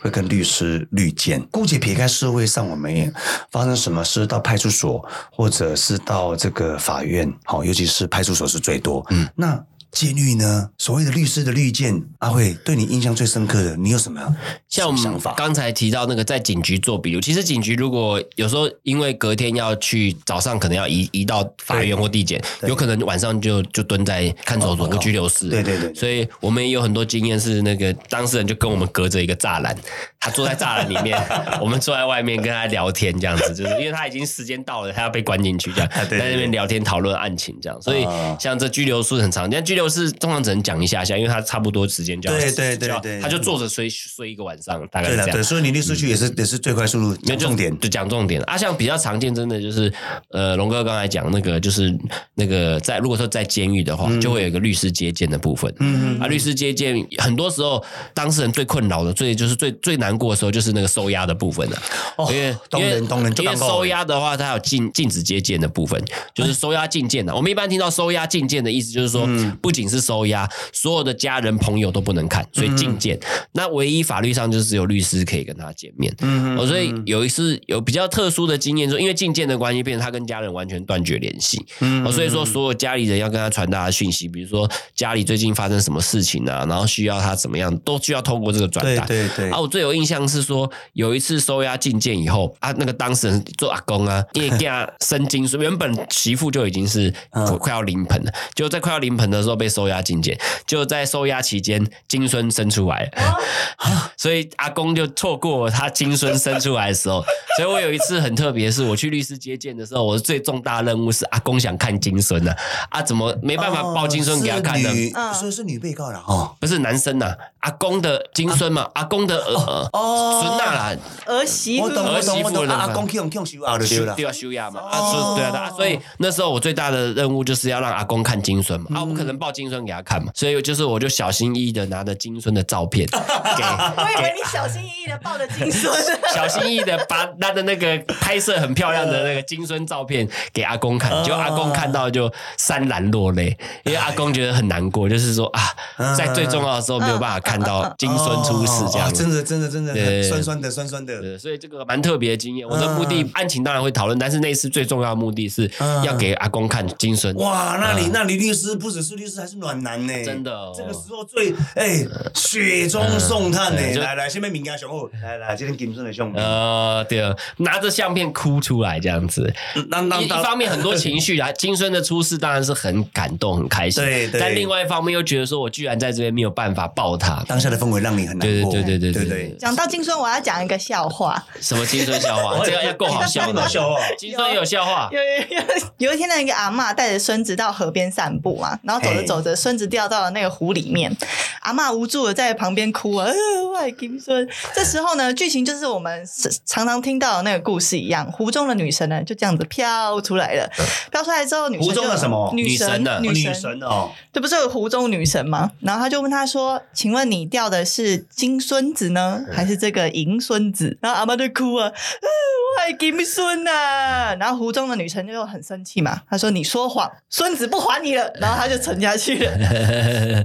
[0.00, 1.46] 会跟律师律见。
[1.50, 3.12] 姑且撇开社会上我们也
[3.50, 9.04] 发生什么事，到派出所或者是到这个法院，好，尤其是派出所是最多。
[9.10, 10.70] 嗯，那监狱呢？
[10.78, 14.20] 所谓的律师的律见，阿慧对你印象最深刻的，你有什么
[14.68, 15.20] 像我们？
[15.36, 25.48] 刚才提到那个在警局做笔录，其实警局如果有时候因为隔天要去，早上可能要移移到法院或地检，有可能晚上就就蹲在看守所哦跟拘留室。
[25.48, 29.76] 对对对所以我们也有很多经验是那个当事人就跟我们隔着一个栅栏，
[30.20, 31.18] 他坐在栅栏里面，
[31.60, 37.80] 我们坐在外面跟他聊天，这样子，就是因为他已经时间到了，他要被关进去，这样 对对在那边聊天讨论案情，这样。
[37.80, 45.42] 所以哦像这拘留室很长，但拘留室通常只能讲一下下，因为他差不多时间就要对对对他就坐着睡睡一个晚上，大概是这样对对，。
[45.42, 47.68] 所以你律师去也是也是最快速度，没重点。
[47.78, 49.92] 就讲重点啊，像比较常见，真的就是
[50.30, 51.96] 呃，龙哥刚才讲那个，就是
[52.34, 55.72] 那个在如果说在监狱的话，就会有一个律师接见的部分。
[55.78, 61.82] 嗯嗯啊，律师接见很多时候当事人最困扰的、最就是最最难过的时候，就是那个收押的部分了、
[62.16, 62.98] 哦因为因为
[63.36, 66.02] 因为收押的话，它有禁禁止接见的部分，
[66.34, 67.34] 就是收押禁见的。
[67.34, 69.28] 我们一般听到收押禁见的意思，就是说
[69.62, 73.18] 不仅是收押，所有的家人朋友都不能看，所以禁见。
[73.52, 76.14] 那唯一法律上就是只有律师可以跟他见面。
[76.20, 81.64] 嗯哦，所以有一次有比较特殊的经验，说因为禁见的关系，变成他跟家人完全断绝联系。
[81.80, 89.04] 嗯哦，所以说所有家里人要跟他传达的讯息，比如说家里最近发生什么事情啊，然后需要他怎么样，都需要透过这个转达。
[89.06, 103.38] 对对对啊，我最有印象是说有一次收押禁见以后啊，那个当事人做阿公啊， 因为给他生金所以原本媳妇就已经是嗯快要临盆了，就在快要临盆的时候被收押禁见，就在收押期间金孙生出来了。
[104.16, 107.22] 所以阿公就错过他金孙生出来的时候。
[107.58, 112.54] 所以我有一次很特别，是我去律师接见的时候，我的最重大任务是阿公想看金孙呢、
[112.90, 114.88] 啊，怎么没办法抱金孙给他看呢？
[115.34, 116.54] 所以是女被告了哦。
[116.60, 121.84] 不是男生呐、阿公的金孙嘛，阿公的儿哦孙呐啦，儿媳妇。
[121.86, 124.12] 我懂儿媳妇阿公去用用修啊就对了。
[124.12, 124.24] 修对。
[124.26, 124.80] 啊修牙嘛。
[124.80, 135.92] 啊，所以对啊对啊，所以那时候我最大的任务就是要让阿公看金孙嘛，啊，我不可能抱金孙给他看嘛，所以就是我就小心翼翼的拿着金孙的照片 给我以为你小心翼翼的抱着金孙，
[136.34, 151.20] 小心翼翼的把他的那个拍摄很漂亮的那个金孙照片 给阿公看，结果阿公看到就潸然落泪，因为阿公觉得很难过，就是说啊，在最重要的时候没有办法看到金孙出世这样真的真的真的对酸酸的酸酸的。
[151.20, 152.68] 对，所以这个蛮特别的经验。
[152.68, 155.70] 我的目的案情当然会讨论，但是那次最重要的目的是
[156.04, 157.34] 要给阿公看金孙。
[157.36, 160.24] 哇，那你那你律师不只是律师，还是暖男呢？
[160.24, 160.72] 真的哦。
[160.76, 163.80] 这个时候最哎雪中送炭呢。
[163.80, 163.98] 嗯！
[163.98, 174.40] 来来，下面名家雄厚，来来，今天金孙的兄弟，呃，对啊，拿着相片哭出来这样子，一一当当当方面很多情绪啊，金孙的出世当然是很感动、很开心， 对对。
[174.40, 178.72] 但另外一方面又觉得说我居然在这边没有办法抱他，当下的氛围让你很难过。
[178.72, 179.56] 对对对对对对。
[179.58, 181.42] 讲到金孙，我要讲一个笑话。
[181.60, 182.58] 什么金孙笑话？
[182.66, 183.68] 这个要够好笑的。
[183.68, 183.96] 笑话。
[184.18, 185.08] 金孙有笑话。
[185.12, 186.08] 有 有有。
[186.08, 191.14] 有一天那，一个阿妈带着孙子到河边散步嘛，然后走着走着，孙子掉到了那个湖里面，
[191.60, 193.30] 阿妈无助的在旁边哭啊。
[193.74, 194.48] 外金孙。
[194.74, 196.26] 这时候呢，剧情就是我们
[196.64, 200.68] 常常听到的那个故事一样，湖中的女神呢就这样子飘出来了。
[201.12, 205.70] 飘出来之后，女湖中的什么女神的女神哦，这不是湖中女神吗？
[205.80, 212.28] 然后他就问他说：“请问？”你掉的是金孙子呢，还是这个银孙子？”然后阿妈就哭啊，呃
[212.68, 218.30] 我还金孙呐、然后湖中的女神就很生气嘛，她说：“你说谎，孙子不还你了。
[218.40, 220.44] ”然后她就沉下去了。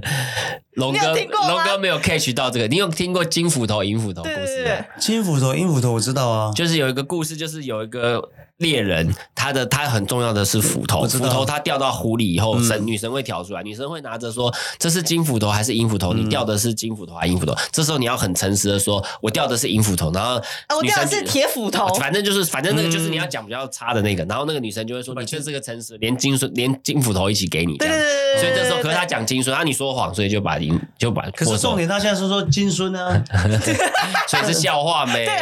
[0.74, 16.12] 龙哥听过吗龙哥没有 catch 到这个，你有听过金斧头银斧头故事吗对？，金斧头、银斧头我知道啊，就是有一个故事，就是有一个猎人，他的他很重要的是斧头，斧头他掉到湖里以后，神女神会跳出来，女神会拿着说这是金斧头还是银斧头？
[16.12, 17.54] 你掉的是金斧头还是银斧头？
[17.72, 21.88] 这时候你要很诚实的说，我掉的是银斧头，然后啊，我掉的是铁斧头。
[21.94, 33.20] 反正就是，反正那个就是你要讲比较差的那个，然后那个女生就会说，你这是个诚实，连金孙连金斧头一起给你，这样对对对对对所以这时候，可是他讲金孙，啊，你说谎，所以就把银就把可是重点他现在是说金孙啊，
[34.28, 35.26] 所以是笑话没？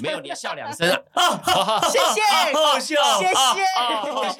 [0.00, 1.40] 没有，你笑两声啊，
[1.88, 2.20] 谢谢，
[2.52, 3.34] 好好笑，谢谢，
[4.12, 4.34] 好笑，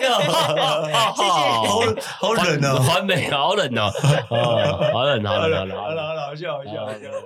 [1.16, 1.40] 谢谢。
[2.18, 3.92] 好好冷哦，完美，好冷哦，
[4.30, 6.06] 哦，好冷，好冷，好冷，好冷。
[6.26, 6.58] 好笑。
[6.58, 6.70] 好笑。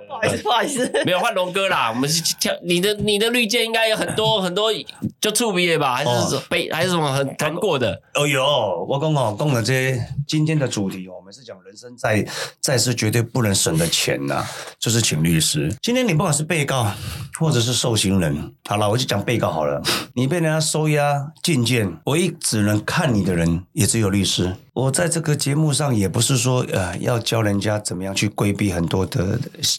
[0.07, 1.03] 不好意思，不好意思。
[1.05, 4.71] 没有换龙哥啦，我们是跳你的你的绿箭应该有很多很多
[5.19, 7.99] 就触鼻的吧，还是哦被还是什么很谈过的？
[8.13, 12.25] 哦哟，我讲哦，讲的这今天的主题哦，我们是讲人生在
[12.59, 14.45] 在世绝对不能省的钱呐、
[14.79, 15.73] 就是请律师。
[15.81, 16.87] 今天你不管是被告
[17.39, 19.81] 或者是受刑人，好了，我就讲被告好了。
[20.13, 24.55] 你被人家收押禁见，唯一只能看你的人也只有律师。
[24.73, 29.37] 我在这个节目上也不是说呃要教人家怎么样去规避很多的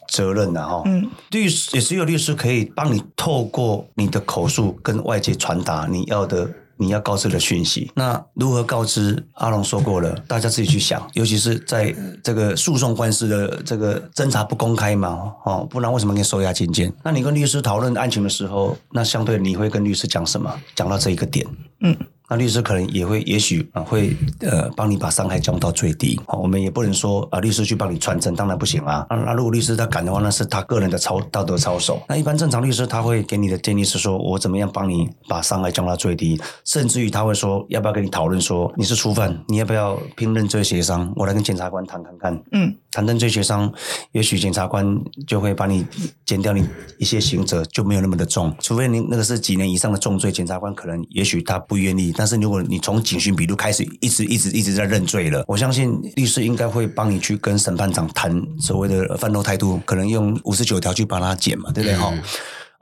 [0.09, 0.83] 责任啊、哈。
[0.85, 6.51] 嗯，律师也只有律师可以帮你透过你的口述跟外界传达你要的
[6.83, 7.91] 你要告知的讯息。
[7.95, 9.25] 那如何告知？
[9.35, 11.01] 阿龙说过了，大家自己去想。
[11.15, 16.93] 尤其是在这个诉讼官司的这个侦查不公开嘛，哦，不然为什么给你收押金监？
[17.03, 20.53] 那你跟律师讨论案情的时候，那相对你会跟律师讲什么？
[20.75, 21.47] 讲到这一个点，
[21.81, 21.97] 嗯。
[22.33, 26.19] 那律师可能也会，也许啊会呃帮你把伤害降到最低。
[26.27, 29.07] 好，我们也不能说啊律师去帮你传真，当然不行啊。
[29.11, 32.03] 那那如果律师他敢的话，那是他个人的操道德操守。
[32.09, 41.13] 那一般正常律师他会给你的建议是说，我怎么样帮你把伤害降到最低，甚至于他会说要不要跟你讨论说你是初犯，你要不要拼认罪协商？
[41.17, 42.43] 我来跟检察官谈谈看。
[42.53, 43.73] 嗯，谈认罪协商，
[44.13, 44.87] 也许检察官
[45.27, 45.85] 就会把你
[46.27, 46.65] 减掉你
[46.99, 48.55] 一些刑责，就没有那么的重。
[48.61, 52.13] 除非你那个是几年以上的重罪，检察官可能也许他不愿意。
[52.17, 62.13] 但是如果你从警讯笔录开始，一直一直一直在认罪了，我相信律师应该会帮你去跟审判长谈所谓的犯错态度，可能用五十九条去帮他减嘛，对不对哈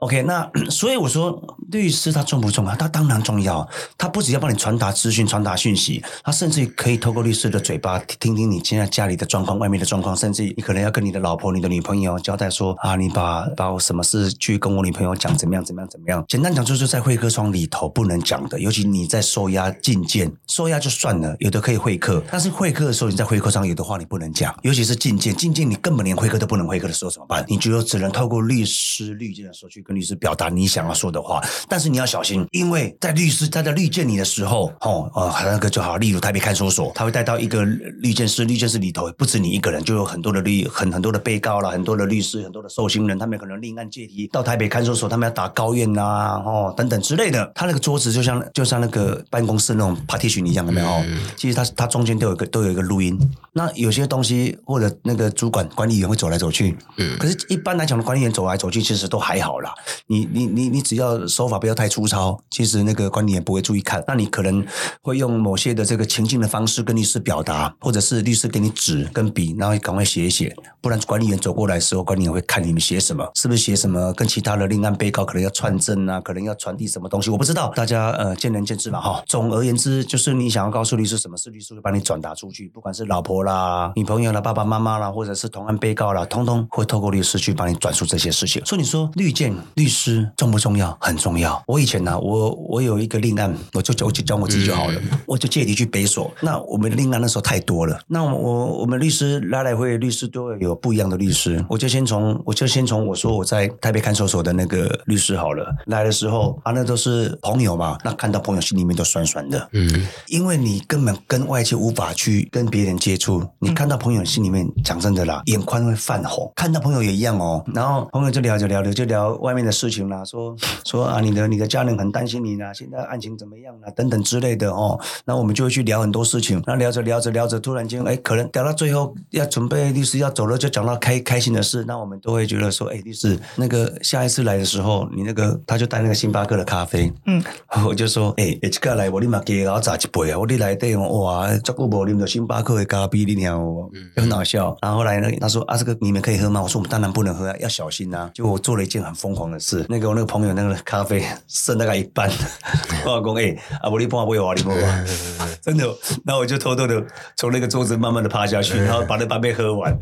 [0.01, 2.75] ？OK，那 所以我说律师他重不重要？
[2.75, 3.67] 他当然重要。
[3.97, 16.25] 他不只要帮你传达资讯、传达讯息，他甚至可以透过律师的嘴巴听听你现在家里的状况、外面的状况，甚至你可能要跟你的老婆、你的女朋友交代说啊，你把把我什么事去跟我女朋友讲，怎么样、怎么样、怎么样？
[16.27, 27.45] 简单讲就是在会客窗里头不能讲的，尤其你在收押进监，收押就算了，有的可以会客，但是会客的时候你在会客上有的话你不能讲，尤其是进监，进监你根本连会客都不能会客的时候怎么办？
[27.47, 29.85] 你就只能透过律师律见的时候去。
[29.91, 47.51] 律师表达你想要说的话，但是你要小心，因为在律师他在律见你的时候，哦，呃，那个就好，例如台北看守所，他会带到一个律见室，律见室里头不止你一个人，就有很多的律很很多的被告了，很多的律师，很多的受刑人，他们可能另案借题到台北看守所，他们要打高院呐，哦，等等之类的。
[47.55, 50.87] 他那个桌子就像就像那个办公室那种 partition 一样，有没有？
[51.35, 53.19] 其实他他中间都有个都有一个录音。
[53.53, 59.73] 那有些东西或者那个主管管理员会走来走去，嗯，可是一般来讲的管理员走来走去其实都还好啦。
[60.07, 64.03] 你你你你只要手法不要太粗糙，其实那个管理员不会注意看。
[64.07, 64.65] 那你可能
[65.01, 70.55] 会用某些的这个情境的方式跟律师表达，或者是律师给你纸跟笔，然后赶快写一写。
[70.81, 77.71] 不然管理员走过来的时候，管理员会看你们写什么，是不是写什么跟其他的另案被告可能要串证啊，可能要传递什么东西，我不知道。
[77.75, 79.23] 大家呃见仁见智嘛哈。
[79.27, 88.63] 总而言之，就是你想要告诉律师什么事，律师会帮你转达出去，不管是老婆啦、女朋友啦、爸爸妈妈啦，或者是同案被告啦，通通会透过律师去帮你转述这些事情。
[88.65, 90.97] 所以你说律见律师重不重要？
[91.01, 91.61] 很重要。
[91.67, 96.31] 我以前呢，我我有一个另案，我就我就讲我自己就好了，我就借题去北所。
[96.41, 101.63] 那我们另案那时候太多了，那我我们律师来来回，律师都会有不一样的律师。
[101.69, 105.73] 我就先从我就先从我说我在台北看守所的那个律师好了。
[105.85, 109.69] 来的时候啊，那都是朋友嘛，那看到朋友心里面都酸酸的。
[109.73, 116.51] 嗯，因为你根本跟外界无法去跟别人接触，你看到朋友心里面讲真的啦，眼眶会泛红。
[116.55, 120.55] 看到朋友也一样哦，然后朋友就聊着聊着就聊外面的事情啦，说。
[120.85, 123.89] 说啊，你的你的家人很担心你呢，现在案情怎么样啊？
[123.91, 124.99] 等等之类的哦。
[125.25, 126.61] 那我们就会去聊很多事情。
[126.65, 131.83] 那聊着聊着聊着，突然间，哎，可能聊到最后要准备律师要走了，就讲到开开心的事。
[131.87, 137.11] 那我们都会觉得说，哎，律师，那个下一次来的时候，你那个他就带那个星巴克的咖啡。
[137.25, 137.43] 嗯，
[137.87, 140.37] 我就说，哎，一个来我立马给老早一杯啊！
[140.37, 144.75] 我你来对哇，这个无啉到星巴克的咖啡，你听哦，很好笑。
[144.81, 146.61] 然后后来呢，他说啊，这个你们可以喝吗？
[146.61, 148.29] 我说我们当然不能喝，啊要小心啊。
[148.33, 150.75] 就我做了一件很疯狂的事，那个我那个朋友那个。
[150.83, 152.29] 咖啡剩大概一半，
[153.05, 155.85] 我老公哎，阿伯你帮我喂我，你帮我， 真的，
[156.25, 157.03] 然后我就偷偷的
[157.35, 159.95] 从那个桌子慢慢的趴下去，然后把那半杯喝完，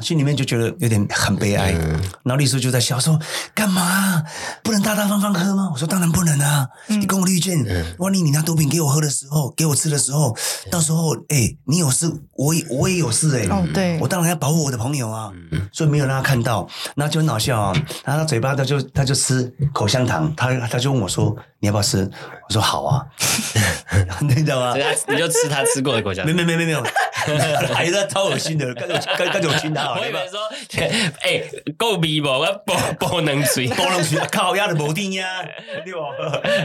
[0.00, 1.72] 心里面就觉得有点很悲哀。
[2.22, 3.18] 然后丽叔就在笑说
[3.54, 4.22] ：“干嘛
[4.62, 6.68] 不能大大方方喝吗？”我说：“当然不能啊！
[6.86, 7.58] 你跟我绿箭，
[7.98, 10.36] 万一你拿毒品给我喝的时候，给我吃的时候，
[10.70, 13.46] 到时候哎，你有事，我也我也有事哎。
[13.50, 15.32] 哦，对，我当然要保护我的朋友啊，
[15.72, 17.72] 所以没有让他看到，然后就很好笑啊。
[18.04, 20.32] 然后他嘴巴他就他就吃口香糖。
[20.36, 21.98] 他他就问我说：“你要不要吃？”
[22.48, 23.06] 我说：“好啊。
[24.20, 24.74] ”你知道吗？
[25.08, 26.34] 你就吃他吃过的口香糖。
[26.34, 26.82] 没没没没没有，
[27.72, 28.74] 还是超恶心的。
[28.74, 29.92] 跟着跟跟着我亲他。
[29.92, 30.40] 我以为说
[31.22, 31.42] ：“哎，
[31.78, 32.28] 够逼不？
[32.28, 35.26] 我不不能吃，不能吃，靠压的铆钉呀，
[35.84, 36.00] 对吧？”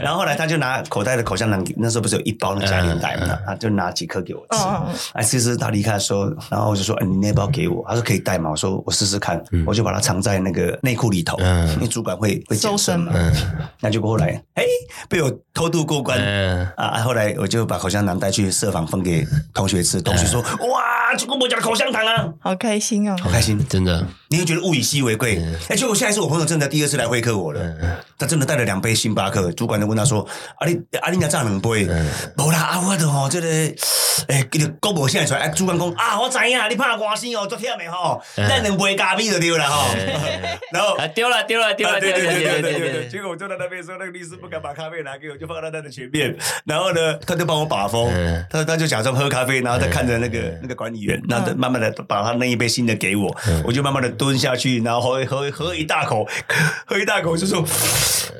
[0.02, 3.38] 然后后来他就拿口袋的口香糖，那时候不是有一包那家庭袋嘛？
[3.46, 4.58] 他就拿几颗给我吃。
[5.12, 13.12] 哎，其实他离开的时候，然后我就说：“哎，你那包给我。”他说：“可以带吗？”我说：“我试试看。”我就把它藏在那个内裤里头，因为主管会会搜身嘛。
[13.80, 14.64] 那就过来，哎，
[15.08, 16.18] 被我偷渡过关。
[16.76, 17.00] 啊！
[17.02, 25.42] 后来我就把口香糖带去设防分给同学吃，同学说：“哇，这个我家的口香糖啊，好开心哦，好开心，真的。”你会觉得物以稀为贵。
[25.68, 27.60] 哎，结果现在是我朋友真的第二次来会客我了，
[28.18, 30.26] 他真的带了两杯星巴克，主管就问他说
[30.58, 31.86] ：“啊你啊你家炸两杯？”
[32.36, 33.46] 无啦，啊我的吼，这个
[34.26, 39.94] 诶，给你公布现在出来，主管讲啊，我知影你怕外星哦，昨天没吼，那两杯咖啡就丢了吼，
[40.72, 46.36] 然后啊丢了丢了丢了丢了丢了丢了丢了，结果我坐在那边说，那个律师不敢把咖啡拿给我，就放在他的前面，
[46.66, 48.12] 然后呢，他就帮我把风，
[48.50, 56.28] 他他就假装喝咖啡，然后他看着那个那个管理员，然后慢慢的把他那一杯新的给我，我就慢慢的蹲下去，然后喝喝喝一大口，
[56.84, 57.64] 喝一大口就说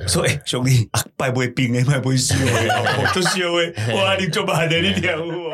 [0.07, 5.51] 说哎兄弟，拜不会冰诶，拜不会烧诶，我就烧诶，哇你做慢的你跳舞哦，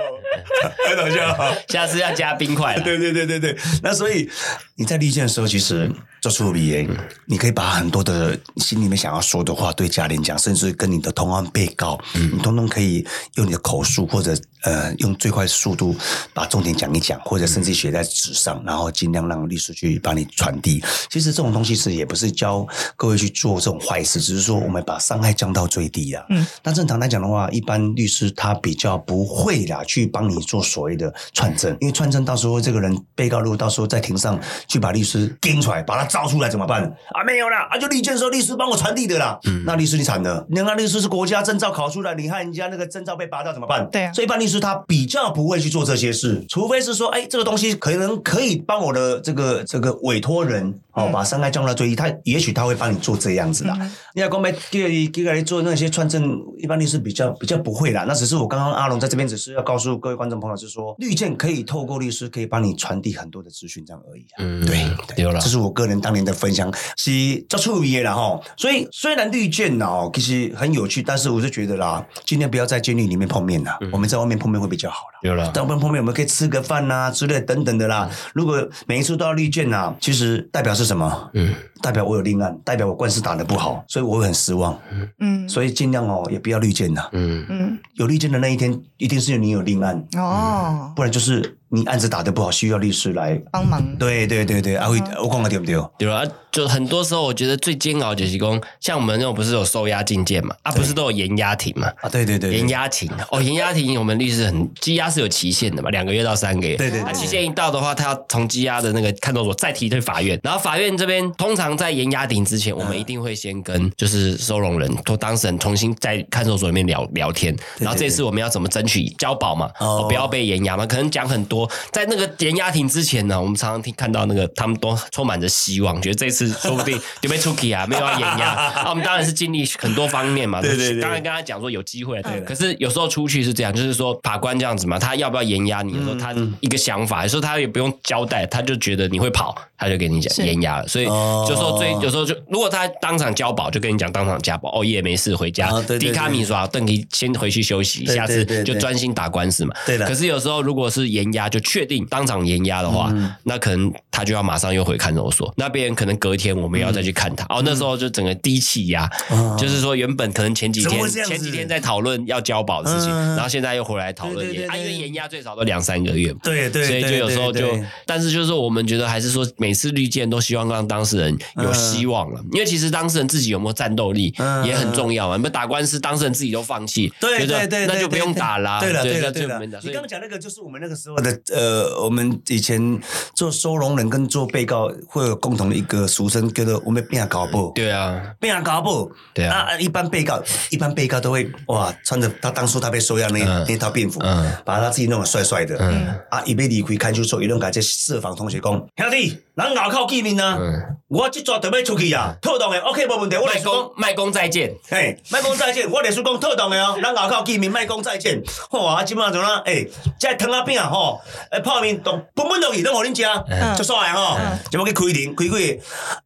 [0.88, 1.54] 很好笑。
[1.68, 2.82] 下次要加冰块了。
[2.82, 4.28] 对对对对对，那所以
[4.76, 6.88] 你在利剑的时候，其实做出鼻炎，
[7.26, 13.06] 你可以把很多的心里面想要说的话对家人讲，甚至跟你的同案被告，你通通可以
[13.36, 15.94] 用你的口述或者呃用最快速度
[16.32, 20.82] 把重点讲一讲，或者甚至写在纸上，然后尽量让律师去帮你传递。
[21.10, 26.24] 其实这种东西是也不是教各位去做这种坏事，只是说我们把伤害降到最低啊。
[26.30, 36.82] 嗯，那正常来讲的话，一般律师他比较不会啦去帮你做所谓的串证，因为串证到时候这个人被告如果到时候在庭上去把律师盯出来，把他招出来怎么办？
[37.12, 39.38] 啊，没有啦，啊就利剑说律师帮我传递的啦。
[39.44, 43.86] 嗯，那律师你惨了，人家律师是国家证照考出来，你看人家那个证照被拔掉怎么办？
[43.90, 53.76] 对啊所以一般律师他比较不会去做这些事，除非是说，哎，这个东西可能可以帮我的这个这个委托人哦，把伤害降到最低，他也许他会帮你做这样子的。
[54.14, 58.04] 你要光买给你给你做那些串证，一般律师比较比较不会啦。
[58.06, 64.38] 那只是我刚刚阿龙在这边只是要告诉各位观众朋友，是说绿箭可以透过律师可以帮你传递很多的资讯，这样而已啊。
[64.38, 68.40] 嗯对，有了这是我个人当年的分享，是叫出业了哈。
[68.56, 75.34] 所以虽然绿箭哦其实很有趣，但是我是觉得啦，今天不要在监狱里面碰面啦，我们在外面碰面会比较好啦。
[75.34, 75.50] 丢了。
[75.52, 78.08] 当我们碰面，我们可以吃个饭呐、之类等等的啦。
[78.34, 81.30] 如果每一次都要绿箭呐，其实代表是什么？
[81.32, 84.78] 嗯，代表我有另案，代表我官司打得不好，所以我会很失望。
[85.20, 87.08] 嗯所以尽量哦，也不要绿箭呐。
[87.12, 93.40] 嗯嗯有绿箭的那一天，一定是你有另案，哦，不然就是你案子打得不好，需要律师来。
[93.50, 95.76] 帮忙对对对对，阿辉，我讲的对不对？
[95.98, 101.88] 对，啊就很多时候我觉得最煎熬就是讲，像我们那种不是有收押禁见嘛，啊，不是都有延押庭嘛？
[102.00, 106.76] 啊，对对对，对延押庭哦，延押庭我们律师很羁押是有期限的嘛，两个月到三个月。
[106.76, 121.63] 对对对那期限一到的话，他要从羁押的那个看守所再提退法院，然后法院这边通常在延押庭之前，我们一定会先跟就是收容人或当事人重新在看守所里面聊聊天，然后这次我们要怎么争取交保嘛，哦哦，不要被延押嘛，可能讲很多。
[121.92, 128.50] 在那个延押庭之前呢，我们常常听看到那个他们都充满着希望，觉得这次说不定就被出 k 啊，没有要延压。
[128.54, 132.40] 啊，我们当然是尽力很多方面嘛，对对对当然跟他讲说有机会，对。
[132.42, 140.44] 可是有时候出去是这样，就是说法官这样子嘛，他要不要延押你的时候，他一个想法，有时候他也不用交代，他就觉得你会跑，他就给你讲是。
[140.44, 140.88] 延押了。
[140.88, 141.46] 所以哦。
[141.48, 145.70] 就说最有时候就如果他当场交保，就跟你讲当场家保，哦也没事回家。
[145.98, 149.74] 迪卡米说邓迪先回去休息，对下次就专心打官司嘛。
[149.86, 150.06] 对的。
[150.06, 157.44] 可是有时候如果是延押，就确定当场延压的话，嗯那可能他就要马上又回看守所，那边可能隔天我们也要再去看他。
[157.48, 166.38] 哦，那时候就整个低气压，哦就是说原本可能前几天前几天在讨论要交保的事情，嗯然后现在又回来讨论延，啊，对对对对因为延压最少都两三个月嘛。
[166.42, 175.36] 对对，所以就有时候就对对对，但是就是说，我们觉得还是说，每次绿箭都希望让当事人有希望了，因为其实当事人自己有没有战斗力嗯也很重要嘛。
[175.36, 178.80] 你们打官司，当事人自己都放弃，对对对，那就不用打啦。
[178.80, 183.00] 对了对了对了，就没打所以你刚刚讲那个就是我们那个时候的呃，我们以前
[183.34, 187.72] 做收容人跟做被告会有共同的一个俗称，叫做我们变搞不。
[187.74, 189.60] 对啊，变搞不，对啊。
[189.60, 193.64] 啊，一般被告，一般被告都会哇，穿着他当初他被收押那、嗯。
[193.68, 194.52] 那套便服，嗯。
[194.64, 196.06] 把他自己弄得帅帅的，嗯。
[196.30, 203.64] 啊，一被离开看守所，一弄改这设防同学工，兄弟，咱咬口见面啊，嗯我即阵就要出去啊，特动的，OK，无问题，我来讲。
[203.64, 208.42] 公卖公再见，嘿，卖讲再见，我来说讲特动的哦，咱外口见面卖讲再见。
[208.68, 209.62] 吼啊，即摆怎啦？
[209.64, 209.88] 诶，
[210.18, 211.20] 这汤仔饼啊吼，
[211.52, 214.58] 诶泡面都本本落去，拢互恁食，嗯足爽的吼嗯。
[214.72, 215.78] 就要去开庭，开开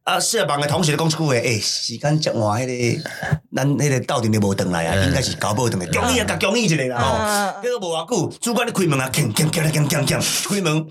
[0.05, 2.65] 啊，四房的同学讲一句话，诶，时间接换，迄
[2.97, 3.09] 个
[3.55, 7.53] 咱迄个斗阵就无转来啊，应该是交保转来，恭喜啊，甲恭喜一个啦吼嗯。
[7.61, 10.87] 结果无偌久，主管咧开门啊，锵锵锵锵锵锵，开门。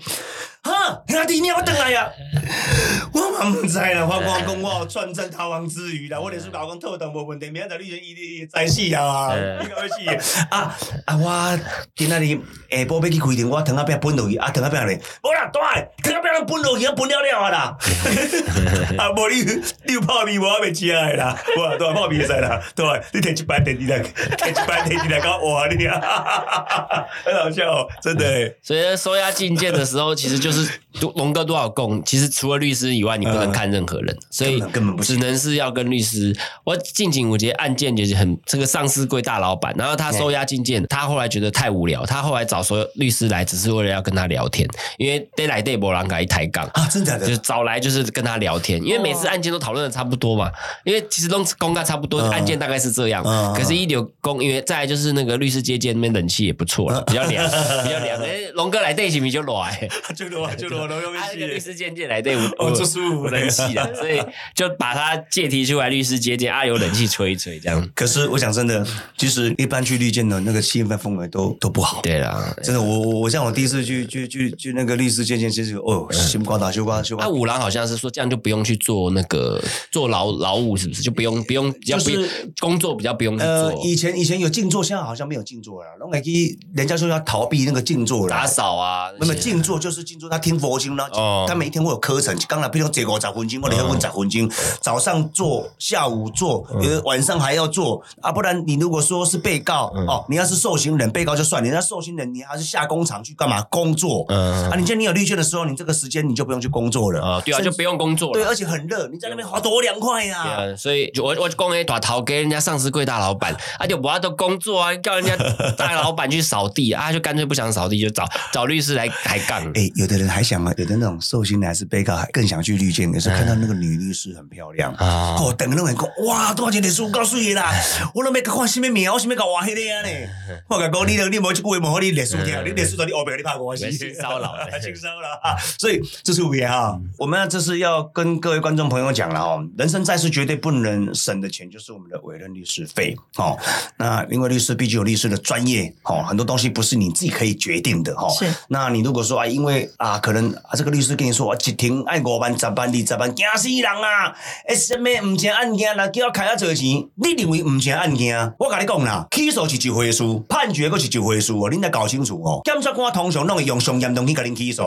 [0.61, 2.09] 哈，兄弟，你我转来啊！
[3.13, 9.29] 我嘛毋知啦，我我讲我有串证逃亡之余啦，我连续甲我讲特等无问题，明仔载你就伊你知死啊！
[9.33, 11.15] 嗯你搞死啊啊！
[11.17, 11.59] 我
[11.95, 12.27] 今仔日
[12.69, 17.77] 下晡要去开庭，我汤仔饼分落去，啊糖仔饼咧，无啦，大个汤仔饼拢分落去，啊分了了啊啦！
[18.99, 19.41] 啊，无你
[19.87, 22.83] 你有泡面无我袂食诶啦，无啊，大泡面会使啦，大
[23.13, 25.95] 你摕一摆电池来，摕一摆电池来搞活你啊！
[27.23, 28.55] 很好笑哦，真的欸。
[28.61, 36.35] 所以收押禁见的时候，其实就是多龙哥多少供，其实除了律师以外，你不能看任何人，所以根本不行只能是要跟律师。
[36.63, 44.67] 我近景，我觉得案件就是很这个上市贵大老板，然后他收押进件，他后来觉得太无聊，他后来找所有律师来，只是为了要跟他聊天，
[44.97, 46.65] 因为 day 来 day 博朗改一抬杠。
[46.73, 47.37] 啊，真的假就是？
[47.37, 50.51] 找来就是跟他聊天，因为每次案件都讨论的差不多嘛，
[50.83, 53.23] 因为其实都公告差不多，嗯案件大概是这样。
[53.25, 57.45] 嗯可是，一流公，因为再来就是那个律师接见那边冷气也不错了，比较凉，
[57.83, 58.19] 比较凉。
[58.25, 64.21] 哎，龙哥来对起米就来， 就暖就罗罗又他那个律师接见来对哦这舒服冷气的，所以
[64.53, 67.89] 就把他借题出来，律师接见啊，有冷气吹一吹这样。
[67.95, 68.85] 可是我想真的，
[69.17, 72.01] 其实一般去律见的那个气氛氛围都都不好。
[72.01, 79.61] 对啦，真的，我我我像我第一次去去去去那个律师见见，其实哦，心瓜打修瓜修瓜那，，五郎好像是说这样就不用去做那个
[79.91, 81.01] 做劳劳务，是不是？
[81.01, 85.89] 就不用不用，比较不用就是工作比较不用去呃，做以前以前有静坐，现在好像没有静坐了。
[85.99, 94.49] 龙凯基人家说要逃避那个静坐了，打扫啊，那么静坐就是静坐，他听佛经呢，哦他每一天会有课程，刚才比如说这个十分钟，我得要问十分钟，
[94.81, 96.65] 早上做，下午做，
[97.05, 104.75] 晚上还要做啊，不然你如果说是被告嗯哦，你要是受刑人，被告就算，你那受刑人你还是下工厂去干嘛工作嗯啊？
[104.77, 108.49] 你见你有绿券的时候，你这个时间你就不用去工作了啊，对啊，甚至就不用工作对，了。
[108.49, 110.75] 而且很热，你在那边滑多凉快呀！
[110.77, 115.35] 所以就我我讲诶，大头给人家上市柜大老板，啊就不要都工作啊，叫人家
[115.77, 119.59] 大老板去扫地啊，就干脆不想扫地，就找找律师来抬杠。
[119.75, 127.71] 哎，有的人还想啊，有的那种受刑人还是被告，还更想去绿箭，可是看到那个女律师很漂亮啊哦，等那种人讲，哇，多少钱的书告诉你啦，
[128.15, 130.09] 我都没看什么名，我什么搞哇黑的呀呢？
[130.69, 135.57] 我甲讲，你都你无这句话无好你历史听，你历史 都你后边你拍关系，性骚扰性骚扰啊！
[135.77, 143.57] 所以这是别哈，我们这是要跟各位观众朋友讲了哦，人生在世绝对不能省的钱就是我们的委任律师费哦。
[143.97, 148.29] 那因为律师毕竟有律师的专业哦，很多东西不是你自己可以决定的哦。
[148.37, 154.35] 是那你如果说啊，因为啊，可能啊，这个律师跟你说，啊、一庭爱五万、十万、二十万，惊死人啊！
[154.67, 156.85] 诶，什么唔成案件啦，叫我开啊做钱，
[157.15, 158.53] 你认为唔成案件？
[158.57, 162.61] 我跟你讲啦，起诉是一回事，判决佫是一回事哦，恁得搞清楚哦。
[162.63, 164.83] 检察官通常拢会用上严重去甲恁起诉。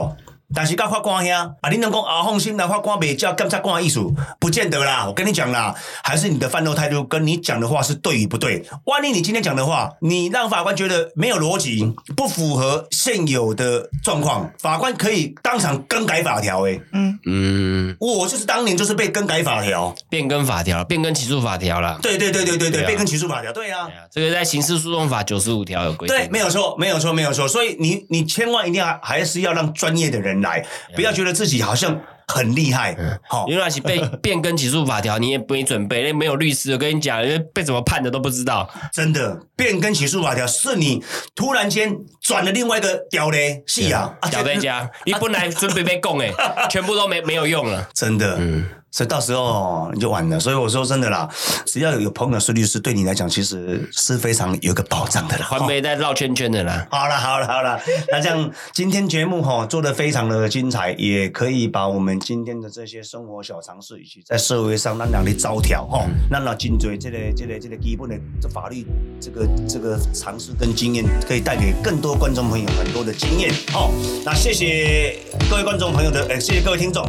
[0.55, 4.01] 但是到法官兄，啊，你能讲啊放心啦，法官袂叫检察官的意思，
[4.39, 5.07] 不见得啦。
[5.07, 8.65] 我跟你讲啦，还是你的犯错态度跟你讲的话是对与不对。
[8.85, 16.63] 万一你今天讲的话，你让法官觉得没有逻辑，不符合现有的状况，法官可以当场更改法条。
[16.63, 19.95] 诶，嗯，嗯，我就是当年就是被更改法条。
[20.09, 21.99] 变更法条，变更起诉法条啦。
[22.03, 23.95] 对对对对对对，对啊被更起诉法条，对啊对。
[23.95, 26.17] 啊，这个在刑事诉讼法九十五条有规定。
[26.17, 27.49] 对，没有错，没有错，没有错。
[27.49, 30.65] 所以你你千万一定要还是要让专业的人来，
[30.95, 32.97] 不要觉得自己好像很厉害。
[33.29, 38.69] 好、因为那是被 变更起诉法条，你也没准备，那没有律师，我跟你讲，因为被怎么判的都不知道。
[38.93, 41.03] 真的变更起诉法条是你
[41.35, 46.31] 突然间转了另外一个屌嘞，是啊，啊小在家，你本来准备被供哎，
[46.69, 47.89] 全部都没没有用了。
[47.95, 50.39] 真的，嗯所以到时候你就完了。
[50.39, 51.29] 所以我说真的啦，
[51.67, 55.47] 只要有朋友是律师，对你来讲其实是非常有一个保障的啦。
[55.47, 56.87] 环北在绕圈圈的啦。
[56.93, 57.81] 好了好了好了，
[58.11, 68.87] 那这样今天节目哈、做的非常的精彩，也可以把我们今天的这些生活小常识，以及在社会上那两的招条哈，那那精髓这个这个这个基本的这法律
[69.19, 73.91] 这个这个常识跟经验，可以带给更多观众朋友很多的经验哦。
[74.25, 75.17] 那谢谢
[75.49, 77.03] 各位观众朋友的，呃，谢谢各位听众。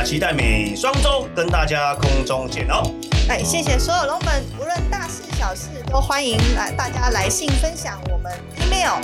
[0.00, 2.88] 那期待每双周跟大家空中见哦。
[3.28, 8.32] 哎，谢谢所有龙粉，无论大事小事都欢迎来大家来信分享我们
[8.62, 9.02] email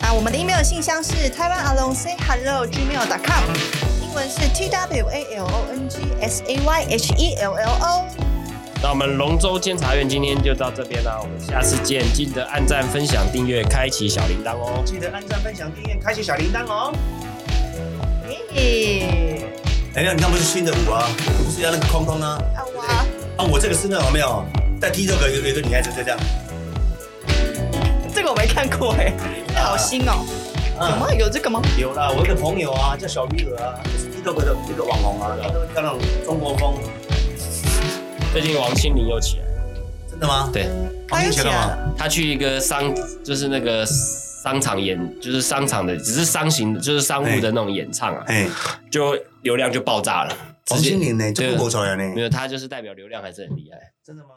[0.00, 3.44] 啊，我们的 email 信箱是 Taiwan Along Say Hello gmail dot com，
[4.00, 8.06] 英文是 t w a l o n g s a y h e l l o。
[8.82, 14.82] 那我们龙舟监察院今天就到这边啦，我们下次见，记得按赞、分享、订阅、开启小铃铛哦。
[14.86, 16.90] 记得按赞、分享、订阅、开启小铃铛哦。
[18.54, 19.44] 耶，
[19.94, 21.06] 哎呀，你看不是新的舞啊，
[21.44, 22.38] 不是要那个空空啊。
[22.56, 22.84] 啊哇，
[23.36, 24.42] 啊，我这个是那种有没有？
[24.80, 26.18] 在踢这个有有一个女孩子就这样，
[28.14, 29.12] 这个我没看过哎，
[29.48, 30.24] 这好新哦，
[30.80, 31.12] 有吗？
[31.12, 31.60] 有这个吗？
[31.78, 36.74] 有啦，我有一个朋友啊，叫小鱼儿啊，就是 TikTok 的一个网红啊，他都跳那种中国风，
[38.32, 39.80] 最近王心凌又起来了，
[40.10, 40.48] 真的吗？
[40.50, 40.66] 对。
[41.10, 41.76] 王心凌干嘛？
[41.98, 42.90] 他去一个商，
[43.22, 43.86] 就是那个
[44.42, 48.48] 商场演，就是商场的，只是商行，就是商务的那种演唱啊，哎，
[48.90, 50.36] 就流量就爆炸了。
[50.64, 53.78] 直接王心凌呢，就没，有，他就是代表流量还是很厉害。
[54.04, 54.30] 真的吗？